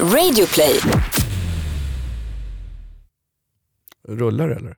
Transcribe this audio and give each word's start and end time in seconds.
Radioplay. 0.00 0.80
Rullar 4.08 4.48
eller? 4.48 4.74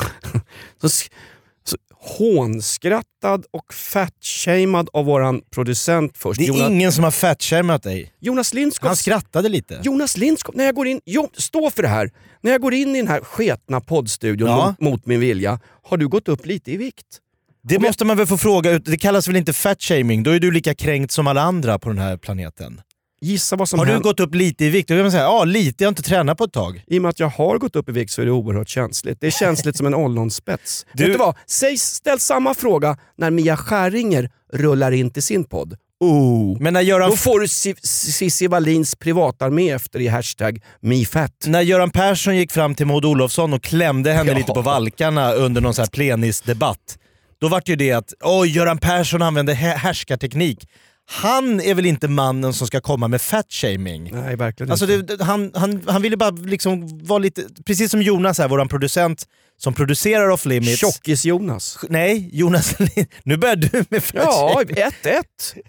så, 0.80 0.88
så, 0.88 1.76
hånskrattad 2.00 3.44
och 3.50 3.74
fatshamead 3.74 4.88
av 4.92 5.04
våran 5.04 5.40
producent 5.50 6.18
först. 6.18 6.38
Det 6.38 6.44
är 6.44 6.48
Jonas, 6.48 6.70
ingen 6.70 6.92
som 6.92 7.04
har 7.04 7.10
fatshameat 7.10 7.82
dig. 7.82 8.12
Jonas 8.20 8.54
Lindskog. 8.54 8.86
Han 8.88 8.96
skrattade 8.96 9.48
lite. 9.48 9.80
Jonas 9.82 10.16
Lindskog, 10.16 10.56
när 10.56 10.64
jag 10.64 10.74
går 10.74 10.86
in, 10.86 11.00
jo, 11.04 11.30
stå 11.36 11.70
för 11.70 11.82
det 11.82 11.88
här. 11.88 12.10
När 12.40 12.52
jag 12.52 12.60
går 12.60 12.74
in 12.74 12.96
i 12.96 12.98
den 12.98 13.08
här 13.08 13.20
sketna 13.20 13.80
poddstudion 13.80 14.48
Ja. 14.48 14.66
mot, 14.66 14.80
mot 14.80 15.06
min 15.06 15.20
vilja, 15.20 15.60
har 15.82 15.96
du 15.96 16.08
gått 16.08 16.28
upp 16.28 16.46
lite 16.46 16.72
i 16.72 16.76
vikt? 16.76 17.20
Det 17.62 17.78
måste 17.78 18.04
man 18.04 18.16
väl 18.16 18.26
få 18.26 18.38
fråga 18.38 18.70
ut. 18.70 18.84
Det 18.84 18.96
kallas 18.98 19.28
väl 19.28 19.36
inte 19.36 19.52
fatshaming? 19.52 20.22
Då 20.22 20.30
är 20.30 20.40
du 20.40 20.50
lika 20.50 20.74
kränkt 20.74 21.12
som 21.12 21.26
alla 21.26 21.42
andra 21.42 21.78
på 21.78 21.88
den 21.88 21.98
här 21.98 22.16
planeten. 22.16 22.80
Gissa 23.24 23.56
vad 23.56 23.68
som 23.68 23.78
Har 23.78 23.86
du 23.86 24.00
gått 24.00 24.20
upp 24.20 24.34
lite 24.34 24.64
i 24.64 24.68
vikt? 24.70 24.88
Då 24.88 24.94
kan 24.94 25.02
man 25.02 25.10
säga 25.10 25.22
ja 25.22 25.44
lite, 25.44 25.84
jag 25.84 25.88
har 25.88 25.92
inte 25.92 26.02
tränat 26.02 26.38
på 26.38 26.44
ett 26.44 26.52
tag. 26.52 26.82
I 26.86 26.98
och 26.98 27.02
med 27.02 27.08
att 27.08 27.20
jag 27.20 27.28
har 27.28 27.58
gått 27.58 27.76
upp 27.76 27.88
i 27.88 27.92
vikt 27.92 28.12
så 28.12 28.22
är 28.22 28.26
det 28.26 28.32
oerhört 28.32 28.68
känsligt. 28.68 29.20
Det 29.20 29.26
är 29.26 29.30
känsligt 29.30 29.76
som 29.76 29.86
en 29.86 29.94
ollonspets. 29.94 30.86
Du- 30.94 31.04
Vet 31.04 31.12
du 31.12 31.18
vad? 31.18 31.36
Säg, 31.46 31.78
ställ 31.78 32.20
samma 32.20 32.54
fråga 32.54 32.96
när 33.18 33.30
Mia 33.30 33.56
Skäringer 33.56 34.30
rullar 34.52 34.92
in 34.92 35.10
till 35.10 35.22
sin 35.22 35.44
podd. 35.44 35.76
Oh. 36.00 36.56
Men 36.60 36.74
när 36.74 36.80
Göran, 36.80 37.10
Då 37.10 37.16
får 37.16 37.40
du 37.40 37.48
Si- 37.48 37.74
Cissi 37.82 38.46
Wallins 38.46 38.96
privatarmé 38.96 39.70
efter 39.70 40.00
i 40.00 40.08
hashtag 40.08 40.60
MeFat. 40.80 41.32
när 41.46 41.60
Göran 41.60 41.90
Persson 41.90 42.36
gick 42.36 42.52
fram 42.52 42.74
till 42.74 42.86
Maud 42.86 43.04
Olofsson 43.04 43.52
och 43.52 43.62
klämde 43.62 44.12
henne 44.12 44.30
Ja. 44.32 44.38
lite 44.38 44.52
på 44.52 44.60
valkarna 44.62 45.32
under 45.32 45.60
någon 45.60 45.74
så 45.74 45.82
här 45.82 45.88
plenisdebatt. 45.88 46.98
Då 47.40 47.48
vart 47.48 47.68
ju 47.68 47.76
det 47.76 47.92
att 47.92 48.12
oj, 48.22 48.48
Göran 48.56 48.78
Persson 48.78 49.22
använde 49.22 49.52
hä- 49.54 49.76
härskarteknik. 49.76 50.68
Han 51.06 51.60
är 51.60 51.74
väl 51.74 51.86
inte 51.86 52.08
mannen 52.08 52.52
som 52.54 52.66
ska 52.66 52.80
komma 52.80 53.08
med 53.08 53.22
fatshaming? 53.22 54.10
Nej, 54.12 54.36
verkligen 54.36 54.70
Alltså 54.70 54.92
inte. 54.92 55.16
det, 55.16 55.24
han, 55.24 55.50
han, 55.54 55.82
han 55.86 56.02
ville 56.02 56.16
bara 56.16 56.30
liksom 56.30 57.04
vara 57.04 57.18
lite, 57.18 57.42
precis 57.66 57.90
som 57.90 58.02
Jonas 58.02 58.38
här, 58.38 58.48
våran 58.48 58.68
producent 58.68 59.26
som 59.56 59.74
producerar 59.74 60.28
Off 60.28 60.44
Limits. 60.46 60.80
Tjockis-Jonas. 60.82 61.78
Nej, 61.88 62.28
Jonas 62.32 62.74
nu 63.24 63.36
börjar 63.36 63.56
du 63.56 63.84
med 63.88 64.02
Ja, 64.14 64.54
fatshaming. 64.54 64.76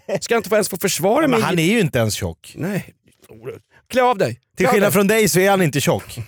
1-1. 0.08 0.20
Ska 0.20 0.34
jag 0.34 0.38
inte 0.38 0.54
ens 0.54 0.68
få 0.68 0.76
försvara 0.76 1.20
Men 1.20 1.30
mig? 1.30 1.40
han 1.40 1.58
är 1.58 1.62
ju 1.72 1.80
inte 1.80 1.98
ens 1.98 2.14
tjock. 2.14 2.52
Nej. 2.56 2.94
Klä 3.90 4.02
av 4.02 4.18
dig. 4.18 4.34
Till 4.34 4.40
Klä 4.56 4.68
av 4.68 4.72
skillnad 4.72 4.88
dig. 4.88 4.92
från 4.92 5.06
dig 5.06 5.28
så 5.28 5.40
är 5.40 5.50
han 5.50 5.62
inte 5.62 5.80
tjock. 5.80 6.18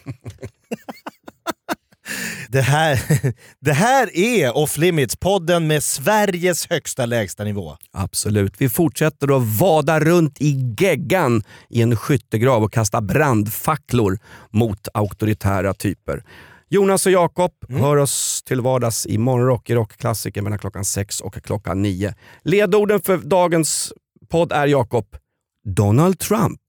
det, 2.49 2.61
här, 2.61 3.01
det 3.61 3.73
här 3.73 4.17
är 4.17 4.57
Off 4.57 4.79
Limits, 4.79 5.17
podden 5.17 5.67
med 5.67 5.83
Sveriges 5.83 6.71
högsta 6.71 7.07
lägsta 7.07 7.45
nivå. 7.45 7.77
Absolut. 7.93 8.55
Vi 8.59 8.69
fortsätter 8.69 9.37
att 9.37 9.61
vada 9.61 10.01
runt 10.01 10.41
i 10.41 10.75
geggan 10.79 11.43
i 11.69 11.83
en 11.83 11.97
skyttegrav 11.97 12.63
och 12.63 12.73
kasta 12.73 13.01
brandfacklor 13.01 14.19
mot 14.51 14.89
auktoritära 14.95 15.75
typer. 15.75 16.25
Jonas 16.69 17.07
och 17.07 17.13
Jakob 17.13 17.53
hör 17.69 17.97
oss 17.97 18.43
till 18.43 18.61
vardags 18.61 19.07
i 19.07 19.19
Morgonrock 19.19 19.71
i 19.71 19.75
rockklassiker 19.75 20.43
mellan 20.43 20.59
klockan 20.59 20.85
6 20.85 21.21
och 21.21 21.43
klockan 21.43 21.83
9. 21.83 22.15
Ledorden 22.43 23.01
för 23.01 23.17
dagens 23.17 23.93
podd 24.29 24.53
är 24.53 24.67
Jakob. 24.67 25.17
Donald 25.65 26.19
Trump. 26.19 26.61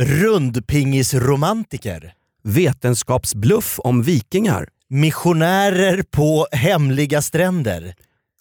Rundpingisromantiker. 0.00 2.14
Vetenskapsbluff 2.42 3.78
om 3.78 4.02
vikingar. 4.02 4.68
Missionärer 4.92 6.02
på 6.02 6.46
hemliga 6.52 7.22
stränder. 7.22 7.94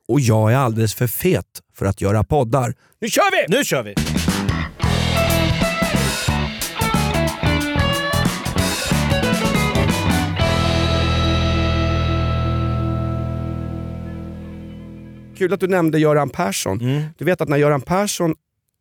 Och 0.08 0.20
jag 0.20 0.54
är 0.54 0.58
alldeles 0.58 0.96
för 0.96 1.08
fet 1.08 1.46
för 1.74 1.86
att 1.86 2.02
göra 2.02 2.24
poddar. 2.24 2.74
Nu 3.02 3.10
kör 3.10 3.32
vi! 3.32 3.58
Nu 3.58 3.64
kör 3.64 3.84
vi! 3.84 3.94
Kul 15.38 15.54
att 15.54 15.60
du 15.60 15.68
nämnde 15.68 16.00
Göran 16.00 16.30
Persson. 16.30 16.82
Mm. 16.82 17.04
Du 17.18 17.26
vet 17.26 17.42
att 17.42 17.50
när 17.50 17.58
Göran 17.58 17.82
Persson 17.82 18.36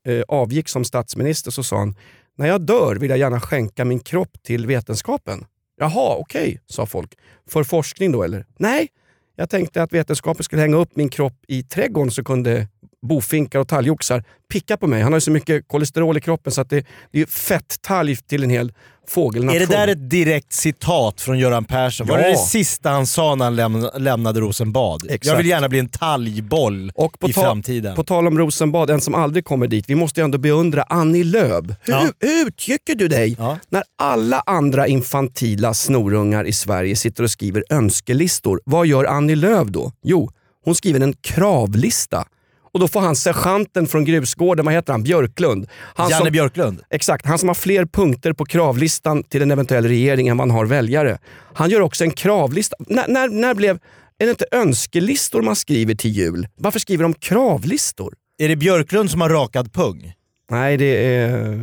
eh, 0.07 0.23
avgick 0.29 0.69
som 0.69 0.85
statsminister 0.85 1.51
så 1.51 1.63
sa 1.63 1.79
han, 1.79 1.95
när 2.37 2.47
jag 2.47 2.61
dör 2.61 2.97
vill 2.97 3.11
jag 3.11 3.19
gärna 3.19 3.41
skänka 3.41 3.85
min 3.85 4.01
kropp 4.01 4.43
till 4.43 4.67
vetenskapen. 4.67 5.45
Jaha, 5.79 6.17
okej, 6.17 6.61
sa 6.67 6.87
folk. 6.87 7.15
För 7.51 7.65
forskning 7.65 8.13
då 8.13 8.23
eller? 8.23 8.47
Nej, 8.59 8.89
jag 9.37 9.51
tänkte 9.51 9.83
att 9.83 9.93
vetenskapen 9.93 10.45
skulle 10.45 10.63
hänga 10.63 10.77
upp 10.77 10.97
min 10.97 11.09
kropp 11.09 11.45
i 11.49 11.63
trädgården 11.63 12.11
så 12.11 12.25
kunde 12.25 12.69
bofinkar 13.07 13.59
och 13.59 13.69
talgoxar 13.69 14.25
picka 14.53 14.77
på 14.77 14.87
mig. 14.87 15.03
Han 15.03 15.13
har 15.13 15.17
ju 15.17 15.21
så 15.21 15.31
mycket 15.31 15.69
kolesterol 15.69 16.17
i 16.17 16.21
kroppen 16.21 16.53
så 16.53 16.61
att 16.61 16.71
det, 16.71 16.87
det 17.13 17.21
är 17.21 17.27
fett-talg 17.27 18.17
till 18.29 18.43
en 18.45 18.51
hel 18.51 18.73
fågelnation. 19.09 19.57
Är 19.63 19.67
det 19.67 19.73
där 19.77 19.89
ett 19.89 20.11
direkt 20.11 20.53
citat 20.53 21.21
från 21.21 21.39
Göran 21.39 21.65
Persson? 21.65 22.07
Var 22.07 22.19
Ja. 22.19 22.25
det 22.25 22.31
det 22.33 22.37
sista 22.39 22.91
han 22.91 23.07
sa 23.07 23.35
när 23.35 23.45
han 23.45 23.57
lämna, 23.57 23.91
lämnade 23.91 24.41
Rosenbad? 24.41 25.03
Exakt. 25.05 25.27
Jag 25.27 25.37
vill 25.37 25.47
gärna 25.47 25.69
bli 25.69 25.79
en 25.79 25.89
talgboll 25.89 26.93
i 27.27 27.33
framtiden. 27.33 27.97
på 27.97 28.05
tal 28.05 28.27
om 28.27 28.39
Rosenbad, 28.39 28.91
en 28.91 29.01
som 29.01 29.15
aldrig 29.15 29.45
kommer 29.45 29.67
dit. 29.67 29.85
Vi 29.89 29.95
måste 29.95 30.21
ju 30.21 30.25
ändå 30.25 30.39
beundra 30.39 30.83
Annie 30.83 31.25
Lööf. 31.25 31.65
Hur, 31.81 31.93
Ja. 31.95 32.03
hur 32.21 32.51
tycker 32.51 32.95
du 32.95 33.09
dig 33.09 33.37
Ja. 33.39 33.59
när 33.69 33.83
alla 33.99 34.43
andra 34.47 34.87
infantila 34.87 35.75
snorungar 35.75 36.45
i 36.45 36.53
Sverige 36.53 36.97
sitter 36.97 37.23
och 37.23 37.31
skriver 37.31 37.65
önskelistor? 37.71 38.61
Vad 38.65 38.87
gör 38.87 39.05
Annie 39.05 39.35
Lööf 39.37 39.69
då? 39.69 39.93
Jo, 40.03 40.31
hon 40.65 40.75
skriver 40.75 41.01
en 41.01 41.13
kravlista. 41.21 42.25
Och 42.73 42.81
då 42.81 42.89
får 42.89 43.01
han 43.01 43.17
sergeanten 43.17 43.87
från 43.87 44.05
grusgården, 44.05 44.65
vad 44.65 44.75
heter 44.75 44.93
han, 44.93 45.03
Björklund. 45.03 45.67
Han 45.95 46.11
Janne 46.11 46.25
som, 46.25 46.33
Björklund. 46.33 46.81
Exakt, 46.91 47.27
han 47.27 47.39
som 47.39 47.49
har 47.49 47.55
fler 47.55 47.87
punkter 47.87 48.33
på 48.33 48.45
kravlistan 48.45 49.23
till 49.23 49.43
en 49.43 49.51
eventuell 49.51 49.85
regering 49.89 50.29
än 50.29 50.39
han 50.39 50.51
har 50.51 50.67
väljare. 50.67 51.19
Han 51.55 51.71
gör 51.71 51.81
också 51.81 52.05
en 52.05 52.11
kravlista. 52.11 52.77
När, 52.79 53.09
när, 53.09 53.29
när 53.29 53.55
blev... 53.55 53.79
Är 54.19 54.27
det 54.27 54.31
inte 54.31 54.47
önskelistor 54.53 55.43
man 55.43 55.57
skriver 55.57 55.95
till 55.95 56.11
jul? 56.11 56.49
Varför 56.57 56.79
skriver 56.79 57.03
de 57.03 57.15
kravlistor? 57.15 58.15
Är 58.39 58.49
det 58.49 58.57
Björklund 58.57 59.11
som 59.11 59.21
har 59.21 59.29
rakad 59.29 59.73
pung? 59.73 60.13
Nej, 60.51 60.77
det 60.77 61.15
är... 61.15 61.63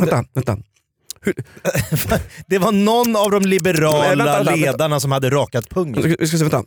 Vänta, 0.00 0.24
vänta. 0.34 0.58
Det 2.46 2.58
var 2.58 2.72
någon 2.72 3.16
av 3.16 3.30
de 3.30 3.46
liberala 3.46 3.98
Nej, 3.98 4.08
vänta, 4.08 4.24
vänta, 4.24 4.50
vänta. 4.50 4.66
ledarna 4.66 5.00
som 5.00 5.12
hade 5.12 5.30
rakat 5.30 5.64
Vi 5.70 5.74
pungen. 5.74 6.02
ska, 6.02 6.16
vi 6.18 6.26
ska 6.26 6.36
se, 6.38 6.44
vänta. 6.44 6.64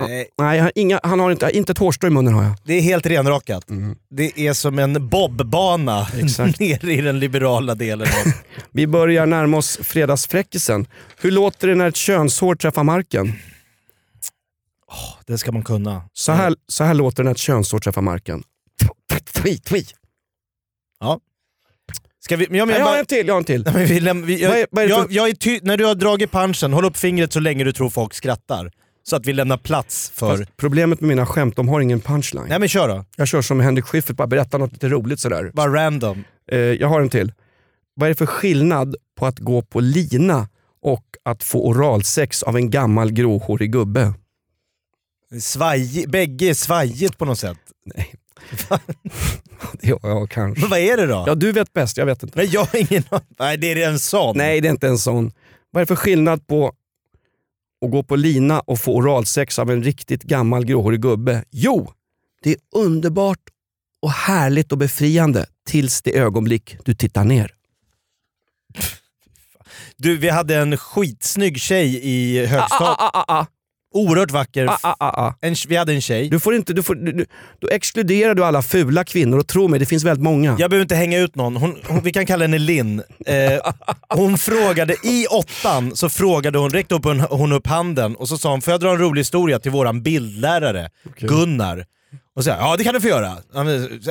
Nej, 0.00 0.28
Nej, 0.38 0.56
jag 0.56 0.64
har 0.64 0.72
inga, 0.74 1.00
han 1.02 1.20
har 1.20 1.30
inte, 1.30 1.50
inte 1.52 1.72
ett 1.72 1.78
hårstrå 1.78 2.06
i 2.08 2.10
munnen 2.10 2.34
har 2.34 2.42
jag. 2.42 2.52
det 2.64 2.74
är 2.74 2.80
helt 2.80 3.06
renrakat. 3.06 3.64
Det 4.10 4.46
är 4.46 4.52
som 4.52 4.78
en 4.78 5.08
bobbana 5.08 6.06
Exakt. 6.18 6.60
nere 6.60 6.92
i 6.92 7.00
den 7.00 7.18
liberala 7.20 7.74
delen. 7.74 8.06
Av. 8.08 8.32
Vi 8.70 8.86
börjar 8.86 9.26
närma 9.26 9.56
oss 9.56 9.78
fredagsfräckisen. 9.82 10.86
Hur 11.20 11.30
låter 11.30 11.68
det 11.68 11.74
när 11.74 11.88
ett 11.88 11.96
könshår 11.96 12.54
träffar 12.54 12.84
marken? 12.84 13.32
Det 15.26 15.38
ska 15.38 15.52
man 15.52 15.62
kunna. 15.62 16.02
Så 16.12 16.32
här, 16.32 16.54
så 16.68 16.84
här 16.84 16.94
låter 16.94 17.22
det 17.22 17.24
när 17.24 17.30
ett 17.30 17.38
könshår 17.38 17.78
träffar 17.78 18.02
marken. 18.02 18.42
Twi, 19.32 19.58
twi. 19.58 19.86
Ska 22.22 22.36
vi, 22.36 22.46
men 22.48 22.58
jag, 22.58 22.68
menar 22.68 22.80
Jag 22.80 22.86
har 22.86 22.98
en 22.98 23.06
till, 23.06 23.26
jag 23.26 23.34
har 23.34 23.38
en 23.38 23.44
till. 23.44 23.62
Nej, 23.64 23.74
men 23.74 23.86
vi 23.86 24.00
läm, 24.00 24.26
vi, 24.26 24.44
Vad 24.46 24.54
är- 24.54 24.58
jag, 24.58 24.66
vad 24.70 24.84
är 24.84 24.88
jag, 24.88 25.12
jag 25.12 25.28
är 25.28 25.32
ty, 25.34 25.60
när 25.62 25.76
du 25.76 25.84
har 25.84 25.94
dragit 25.94 26.32
punchen, 26.32 26.72
håll 26.72 26.84
upp 26.84 26.96
fingret 26.96 27.32
så 27.32 27.40
länge 27.40 27.64
du 27.64 27.72
tror 27.72 27.90
folk 27.90 28.14
skrattar. 28.14 28.70
Så 29.02 29.16
att 29.16 29.26
vi 29.26 29.32
lämnar 29.32 29.56
plats 29.56 30.10
för... 30.14 30.36
Fast 30.36 30.56
problemet 30.56 31.00
med 31.00 31.08
mina 31.08 31.26
skämt, 31.26 31.56
de 31.56 31.68
har 31.68 31.80
ingen 31.80 32.00
punchline. 32.00 32.46
Nej 32.48 32.58
men 32.58 32.68
kör 32.68 32.88
då. 32.88 33.04
Jag 33.16 33.28
kör 33.28 33.42
som 33.42 33.60
Henrik 33.60 33.84
Schyffert, 33.84 34.16
bara 34.16 34.26
berättar 34.26 34.58
något 34.58 34.72
lite 34.72 34.88
roligt 34.88 35.20
sådär. 35.20 35.50
Bara 35.54 35.72
random. 35.72 36.24
Eh, 36.52 36.58
jag 36.58 36.88
har 36.88 37.00
en 37.00 37.08
till. 37.08 37.32
Vad 37.94 38.06
är 38.06 38.08
det 38.08 38.14
för 38.18 38.26
skillnad 38.26 38.96
på 39.18 39.26
att 39.26 39.38
gå 39.38 39.62
på 39.62 39.80
lina 39.80 40.48
och 40.82 41.04
att 41.24 41.42
få 41.44 41.66
oralsex 41.66 42.42
av 42.42 42.56
en 42.56 42.70
gammal 42.70 43.12
gråhårig 43.12 43.72
gubbe? 43.72 44.12
Svaj, 45.40 46.04
bägge 46.08 46.46
är 46.46 46.54
svajigt 46.54 47.18
på 47.18 47.24
något 47.24 47.38
sätt. 47.38 47.58
Ja, 49.80 49.98
ja 50.02 50.26
kanske. 50.30 50.60
Men 50.60 50.70
vad 50.70 50.78
är 50.78 50.96
det 50.96 51.06
då? 51.06 51.24
Ja, 51.26 51.34
du 51.34 51.52
vet 51.52 51.72
bäst, 51.72 51.96
jag 51.96 52.06
vet 52.06 52.22
inte. 52.22 52.38
Nej 52.38 52.46
jag 52.52 52.64
har 52.64 52.92
ingen. 52.92 53.04
Nej 53.38 53.56
det 53.56 53.72
är 53.72 53.88
en 53.88 53.98
sån. 53.98 54.36
Nej, 54.36 54.60
det 54.60 54.68
är 54.68 54.70
inte 54.70 54.88
en 54.88 54.98
sån. 54.98 55.32
Vad 55.70 55.80
är 55.80 55.82
det 55.82 55.86
för 55.86 55.96
skillnad 55.96 56.46
på 56.46 56.72
att 57.84 57.90
gå 57.90 58.02
på 58.02 58.16
lina 58.16 58.60
och 58.60 58.80
få 58.80 58.94
oralsex 58.94 59.58
av 59.58 59.70
en 59.70 59.82
riktigt 59.82 60.22
gammal 60.22 60.64
gråhårig 60.64 61.02
gubbe? 61.02 61.44
Jo, 61.50 61.92
det 62.42 62.50
är 62.50 62.56
underbart 62.74 63.40
och 64.02 64.10
härligt 64.10 64.72
och 64.72 64.78
befriande 64.78 65.46
tills 65.66 66.02
det 66.02 66.18
ögonblick 66.18 66.76
du 66.84 66.94
tittar 66.94 67.24
ner. 67.24 67.54
Du, 69.96 70.16
vi 70.16 70.28
hade 70.28 70.56
en 70.56 70.76
skitsnygg 70.76 71.60
tjej 71.60 72.00
i 72.02 72.46
högstadiet. 72.46 72.96
Ah, 72.98 73.10
ah, 73.14 73.24
ah, 73.28 73.46
Oerhört 73.92 74.30
vacker. 74.30 74.66
ah, 74.66 74.78
ah, 74.82 74.96
ah, 74.98 75.26
ah. 75.26 75.34
En, 75.40 75.54
vi 75.68 75.76
hade 75.76 75.92
en 75.92 76.00
tjej. 76.00 76.28
Du 76.28 76.40
får 76.40 76.54
inte, 76.54 76.72
du 76.72 76.82
får, 76.82 76.94
du, 76.94 77.12
du, 77.12 77.26
då 77.58 77.68
exkluderar 77.68 78.34
du 78.34 78.44
alla 78.44 78.62
fula 78.62 79.04
kvinnor 79.04 79.38
och 79.38 79.48
tro 79.48 79.68
mig, 79.68 79.80
det 79.80 79.86
finns 79.86 80.04
väldigt 80.04 80.22
många. 80.22 80.56
Jag 80.58 80.70
behöver 80.70 80.82
inte 80.82 80.94
hänga 80.94 81.18
ut 81.18 81.34
någon, 81.34 81.56
hon, 81.56 81.76
hon, 81.88 82.02
vi 82.02 82.12
kan 82.12 82.26
kalla 82.26 82.44
henne 82.44 82.58
Linn. 82.58 83.02
Eh, 83.26 83.72
hon 84.08 84.38
frågade, 84.38 84.96
i 85.02 85.26
åttan 85.26 85.96
så 85.96 86.08
frågade 86.08 86.58
hon, 86.58 86.70
räckte 86.70 86.94
upp 86.94 87.04
hon, 87.04 87.20
hon 87.20 87.52
upp 87.52 87.66
handen 87.66 88.16
och 88.16 88.28
så 88.28 88.38
sa 88.38 88.50
hon, 88.50 88.60
får 88.62 88.72
jag 88.72 88.80
dra 88.80 88.90
en 88.90 88.98
rolig 88.98 89.20
historia 89.20 89.58
till 89.58 89.70
våran 89.70 90.02
bildlärare 90.02 90.88
Gunnar? 91.18 91.84
Och 92.36 92.44
så 92.44 92.50
här, 92.50 92.58
ja 92.58 92.76
det 92.76 92.84
kan 92.84 92.94
du 92.94 93.00
få 93.00 93.08
göra. 93.08 93.36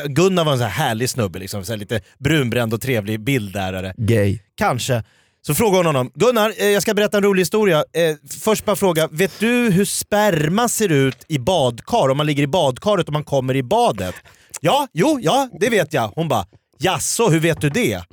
Gunnar 0.06 0.44
var 0.44 0.52
en 0.52 0.58
så 0.58 0.64
här 0.64 0.86
härlig 0.86 1.10
snubbe, 1.10 1.40
liksom, 1.40 1.66
så 1.66 1.72
här, 1.72 1.78
lite 1.78 2.02
brunbränd 2.20 2.74
och 2.74 2.82
trevlig 2.82 3.20
bildlärare. 3.20 3.94
Gay. 3.98 4.40
Kanske. 4.58 5.04
Så 5.42 5.56
frågar 5.56 5.78
hon 5.78 5.86
honom, 5.86 6.12
Gunnar 6.16 6.54
eh, 6.58 6.68
jag 6.68 6.82
ska 6.82 6.94
berätta 6.94 7.18
en 7.18 7.24
rolig 7.24 7.42
historia. 7.42 7.78
Eh, 7.78 8.16
först 8.42 8.66
bara 8.66 8.76
fråga, 8.76 9.08
vet 9.12 9.40
du 9.40 9.70
hur 9.70 9.86
sperma 9.86 10.70
ser 10.70 10.92
ut 10.92 11.26
i 11.28 11.40
badkar? 11.40 12.10
Om 12.10 12.18
man 12.18 12.26
ligger 12.26 12.44
i 12.44 12.48
badkaret 12.48 13.08
och 13.08 13.14
man 13.14 13.24
kommer 13.24 13.56
i 13.56 13.64
badet? 13.64 14.16
Ja, 14.62 14.88
jo, 14.94 15.20
ja 15.22 15.50
det 15.60 15.70
vet 15.70 15.94
jag. 15.94 16.12
Hon 16.16 16.28
bara, 16.28 16.46
jaså 16.80 17.30
hur 17.30 17.40
vet 17.40 17.62
du 17.62 17.70
det? 17.70 18.04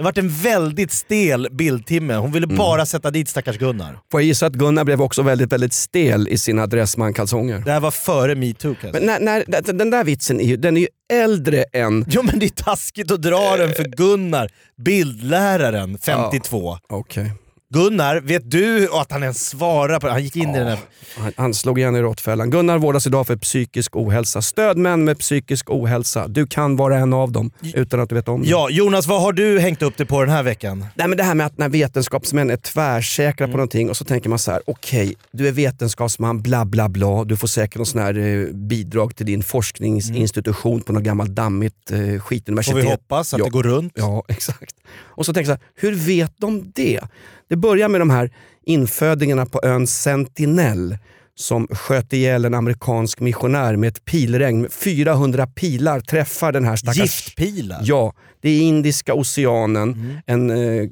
Det 0.00 0.04
vart 0.04 0.18
en 0.18 0.28
väldigt 0.28 0.92
stel 0.92 1.48
bildtimme. 1.50 2.14
Hon 2.14 2.32
ville 2.32 2.46
bara 2.46 2.86
sätta 2.86 3.10
dit 3.10 3.28
stackars 3.28 3.58
Gunnar. 3.58 3.98
Får 4.10 4.20
jag 4.20 4.26
gissa 4.26 4.46
att 4.46 4.52
Gunnar 4.52 4.84
blev 4.84 5.02
också 5.02 5.22
väldigt, 5.22 5.52
väldigt 5.52 5.72
stel 5.72 6.28
i 6.28 6.38
sina 6.38 6.66
Dressman-kalsonger. 6.66 7.62
Det 7.64 7.72
här 7.72 7.80
var 7.80 7.90
före 7.90 8.34
metoo 8.34 8.74
kan 8.74 8.90
jag 8.90 8.94
säga. 8.94 9.18
Men 9.18 9.24
när, 9.24 9.44
när, 9.46 9.72
den 9.72 9.90
där 9.90 10.04
vitsen 10.04 10.40
är 10.40 10.44
ju, 10.44 10.56
den 10.56 10.76
är 10.76 10.80
ju 10.80 10.86
äldre 11.12 11.64
än... 11.72 12.04
Jo 12.08 12.22
men 12.22 12.38
det 12.38 12.46
är 12.46 12.64
taskigt 12.64 13.10
att 13.10 13.22
dra 13.22 13.56
den 13.56 13.72
för 13.74 13.84
Gunnar, 13.84 14.50
bildläraren 14.84 15.98
52. 15.98 16.78
Okej. 16.88 17.32
Gunnar, 17.74 18.20
vet 18.20 18.50
du 18.50 18.88
att 18.92 19.12
han 19.12 19.22
ens 19.22 19.48
svarar 19.48 20.00
på 20.00 20.06
det? 20.06 20.12
Han 20.12 20.22
gick 20.22 20.36
in 20.36 20.54
i 20.54 20.58
den 20.58 20.66
här... 20.66 20.78
Han, 21.16 21.32
han 21.36 21.54
slog 21.54 21.78
igen 21.78 21.96
i 21.96 22.00
råttfällan. 22.00 22.50
Gunnar 22.50 22.78
vårdas 22.78 23.06
idag 23.06 23.26
för 23.26 23.36
psykisk 23.36 23.96
ohälsa. 23.96 24.42
Stöd 24.42 24.78
män 24.78 25.04
med 25.04 25.18
psykisk 25.18 25.70
ohälsa. 25.70 26.28
Du 26.28 26.46
kan 26.46 26.76
vara 26.76 26.98
en 26.98 27.12
av 27.12 27.32
dem 27.32 27.50
utan 27.74 28.00
att 28.00 28.08
du 28.08 28.14
vet 28.14 28.28
om 28.28 28.42
det. 28.42 28.48
Ja, 28.48 28.70
Jonas 28.70 29.06
vad 29.06 29.22
har 29.22 29.32
du 29.32 29.60
hängt 29.60 29.82
upp 29.82 29.96
dig 29.96 30.06
på 30.06 30.20
den 30.20 30.30
här 30.30 30.42
veckan? 30.42 30.86
Nej, 30.94 31.08
men 31.08 31.18
det 31.18 31.24
här 31.24 31.34
med 31.34 31.46
att 31.46 31.58
när 31.58 31.68
vetenskapsmän 31.68 32.50
är 32.50 32.56
tvärsäkra 32.56 33.46
på 33.46 33.52
någonting 33.52 33.90
och 33.90 33.96
så 33.96 34.04
tänker 34.04 34.28
man 34.28 34.38
så 34.38 34.50
här: 34.50 34.62
okej 34.66 35.14
du 35.32 35.48
är 35.48 35.52
vetenskapsman, 35.52 36.42
bla 36.42 36.64
bla 36.64 36.88
bla, 36.88 37.24
du 37.24 37.36
får 37.36 37.48
säkert 37.48 37.76
någon 37.76 37.86
sån 37.86 38.00
här 38.00 38.18
eh, 38.18 38.46
bidrag 38.54 39.16
till 39.16 39.26
din 39.26 39.42
forskningsinstitution 39.42 40.80
på 40.80 40.92
något 40.92 41.02
gammalt 41.02 41.30
dammigt 41.30 41.90
eh, 41.90 42.20
skituniversitet. 42.20 42.74
Får 42.74 42.82
vi 42.82 42.90
hoppas 42.90 43.34
att 43.34 43.38
ja. 43.38 43.44
det 43.44 43.50
går 43.50 43.62
runt? 43.62 43.92
Ja, 43.96 44.24
exakt. 44.28 44.74
Och 45.00 45.26
så 45.26 45.32
tänker 45.32 45.50
jag 45.50 45.58
så 45.58 45.64
här, 45.64 45.90
hur 45.90 45.94
vet 45.94 46.32
de 46.38 46.72
det? 46.74 47.00
Det 47.50 47.56
börjar 47.56 47.88
med 47.88 48.00
de 48.00 48.10
här 48.10 48.30
infödingarna 48.66 49.46
på 49.46 49.60
ön 49.62 49.86
Sentinel 49.86 50.98
som 51.34 51.66
sköt 51.66 52.12
ihjäl 52.12 52.44
en 52.44 52.54
amerikansk 52.54 53.20
missionär 53.20 53.76
med 53.76 53.88
ett 53.88 54.04
pilregn. 54.04 54.68
400 54.70 55.46
pilar 55.46 56.00
träffar 56.00 56.52
den 56.52 56.64
här 56.64 56.76
stackars... 56.76 56.98
Giftpilar? 56.98 57.80
Ja, 57.82 58.14
det 58.40 58.50
är 58.50 58.60
Indiska 58.60 59.14
oceanen. 59.14 60.18
En, 60.26 60.50
eh, 60.50 60.88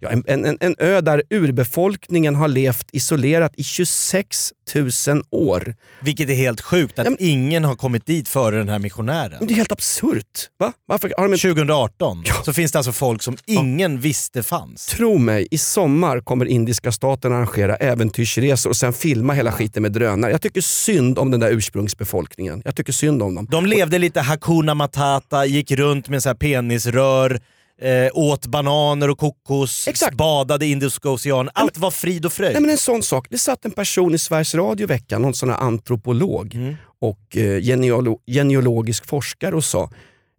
ja, 0.00 0.10
en, 0.10 0.24
en, 0.44 0.58
en- 0.60 0.74
ö 0.78 1.00
där 1.00 1.22
urbefolkningen 1.30 2.34
har 2.34 2.48
levt 2.48 2.86
isolerat 2.92 3.52
i 3.56 3.64
26 3.64 4.52
000 4.74 5.22
år. 5.30 5.74
Vilket 6.00 6.30
är 6.30 6.34
helt 6.34 6.60
sjukt 6.60 6.98
att 6.98 7.04
Ja, 7.04 7.10
men- 7.10 7.16
ingen 7.20 7.64
har 7.64 7.74
kommit 7.74 8.06
dit 8.06 8.28
före 8.28 8.56
den 8.58 8.68
här 8.68 8.78
missionären. 8.78 9.46
Det 9.46 9.54
är 9.54 9.56
helt 9.56 9.72
absurt. 9.72 10.48
Va? 10.58 10.72
Varför 10.86 11.12
har 11.16 11.24
de 11.24 11.32
inte 11.34 11.48
2018 11.48 12.24
så 12.44 12.52
finns 12.52 12.72
det 12.72 12.78
alltså 12.78 12.92
folk 12.92 13.22
som 13.22 13.36
ingen 13.46 14.00
visste 14.00 14.42
fanns. 14.42 14.86
Tro 14.86 15.18
mig, 15.18 15.48
i 15.50 15.58
sommar 15.58 16.20
kommer 16.20 16.44
indiska 16.46 16.92
staten 16.92 17.32
arrangera 17.32 17.76
äventyrsresor 17.76 18.70
och 18.70 18.76
sen 18.76 18.92
filma 18.92 19.32
hela 19.32 19.52
skiten 19.52 19.82
med 19.82 19.92
drönare. 19.92 20.30
Jag 20.32 20.42
tycker 20.42 20.60
synd 20.60 21.18
om 21.18 21.30
den 21.30 21.40
där 21.40 21.50
ursprungsbefolkningen. 21.50 22.62
Jag 22.64 22.74
tycker 22.76 22.92
synd 22.92 23.22
om 23.22 23.34
dem. 23.34 23.46
De 23.50 23.66
levde 23.66 23.98
lite 23.98 24.20
Hakuna 24.20 24.74
Matata, 24.74 25.46
gick 25.46 25.70
runt 25.70 26.08
med 26.08 26.22
så 26.22 26.28
här 26.28 26.36
penisrör, 26.36 27.40
eh, 27.82 28.10
åt 28.12 28.46
bananer 28.46 29.10
och 29.10 29.18
kokos, 29.18 29.88
Exakt. 29.88 30.16
badade 30.16 30.66
i 30.66 30.70
Indiska 30.70 31.10
oceanen. 31.10 31.50
Allt 31.54 31.78
var 31.78 31.90
frid 31.90 32.26
och 32.26 32.32
fröjd. 32.32 32.52
Nej, 32.52 32.60
men 32.62 32.70
en 32.70 32.78
sån 32.78 33.02
sak. 33.02 33.26
Det 33.30 33.38
satt 33.38 33.64
en 33.64 33.70
person 33.70 34.14
i 34.14 34.18
Sveriges 34.18 34.54
Radio 34.54 34.84
i 34.84 34.86
veckan, 34.86 35.22
någon 35.22 35.34
sån 35.34 35.48
här 35.50 35.56
antropolog 35.56 36.58
och 37.00 37.36
eh, 37.36 37.40
genealo- 37.60 38.18
genealogisk 38.26 39.06
forskare 39.06 39.56
och 39.56 39.64
sa 39.64 39.90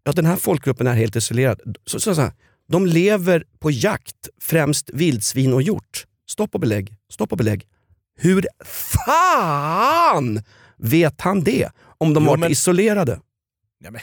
ja 0.03 0.11
den 0.11 0.25
här 0.25 0.35
folkgruppen 0.35 0.87
är 0.87 0.93
helt 0.93 1.15
isolerad. 1.15 1.77
Så, 1.85 1.99
så, 1.99 2.15
så 2.15 2.21
här, 2.21 2.31
de 2.69 2.85
lever 2.85 3.43
på 3.59 3.71
jakt, 3.71 4.29
främst 4.41 4.89
vildsvin 4.93 5.53
och 5.53 5.61
hjort. 5.61 6.05
Stopp 6.29 6.53
och 6.55 6.59
belägg. 6.61 6.93
Stopp 7.13 7.31
och 7.31 7.37
belägg. 7.37 7.63
Hur 8.19 8.45
fan 8.65 10.41
vet 10.77 11.21
han 11.21 11.43
det? 11.43 11.69
Om 11.97 12.13
de 12.13 12.23
Jo, 12.23 12.29
varit 12.29 12.39
men- 12.39 12.51
isolerade. 12.51 13.19
Ja, 13.83 13.91
men, 13.91 14.01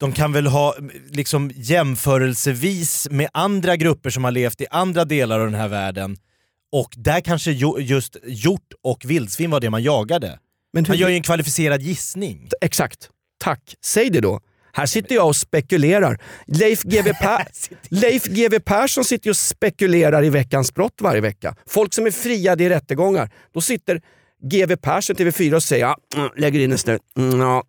de 0.00 0.12
kan 0.12 0.32
väl 0.32 0.46
ha 0.46 0.74
liksom, 1.10 1.50
jämförelsevis 1.54 3.08
med 3.10 3.28
andra 3.32 3.76
grupper 3.76 4.10
som 4.10 4.24
har 4.24 4.30
levt 4.30 4.60
i 4.60 4.66
andra 4.70 5.04
delar 5.04 5.40
av 5.40 5.46
den 5.46 5.60
här 5.60 5.68
världen 5.68 6.16
och 6.72 6.94
där 6.96 7.20
kanske 7.20 7.52
jo, 7.52 7.80
just 7.80 8.16
hjort 8.26 8.72
och 8.82 9.04
vildsvin 9.04 9.50
var 9.50 9.60
det 9.60 9.70
man 9.70 9.82
jagade. 9.82 10.38
Men 10.72 10.84
hur, 10.84 10.94
gör 10.94 11.08
ju 11.08 11.14
en 11.14 11.22
kvalificerad 11.22 11.82
gissning. 11.82 12.48
Exakt. 12.60 13.10
Tack. 13.38 13.74
Säg 13.84 14.10
det 14.10 14.20
då. 14.20 14.40
Här 14.72 14.86
sitter 14.86 15.14
jag 15.14 15.26
och 15.26 15.36
spekulerar. 15.36 16.18
Leif 16.46 16.82
GW, 16.82 17.12
per- 17.20 17.46
Leif 17.88 18.24
GW 18.24 18.60
Persson 18.60 19.04
sitter 19.04 19.30
och 19.30 19.36
spekulerar 19.36 20.24
i 20.24 20.30
veckans 20.30 20.74
brott 20.74 20.94
varje 21.00 21.20
vecka. 21.20 21.56
Folk 21.66 21.94
som 21.94 22.06
är 22.06 22.10
friade 22.10 22.64
i 22.64 22.68
rättegångar. 22.68 23.30
Då 23.54 23.60
sitter 23.60 24.02
GW 24.42 24.76
Persson, 24.76 25.16
TV4, 25.16 25.54
och 25.54 25.62
säger 25.62 25.84
ja, 25.84 25.96
mm, 26.16 26.30
lägger 26.36 26.60
in 26.60 26.72
en 26.72 26.78
snut. 26.78 27.00
Mm, 27.16 27.40
ja, 27.40 27.62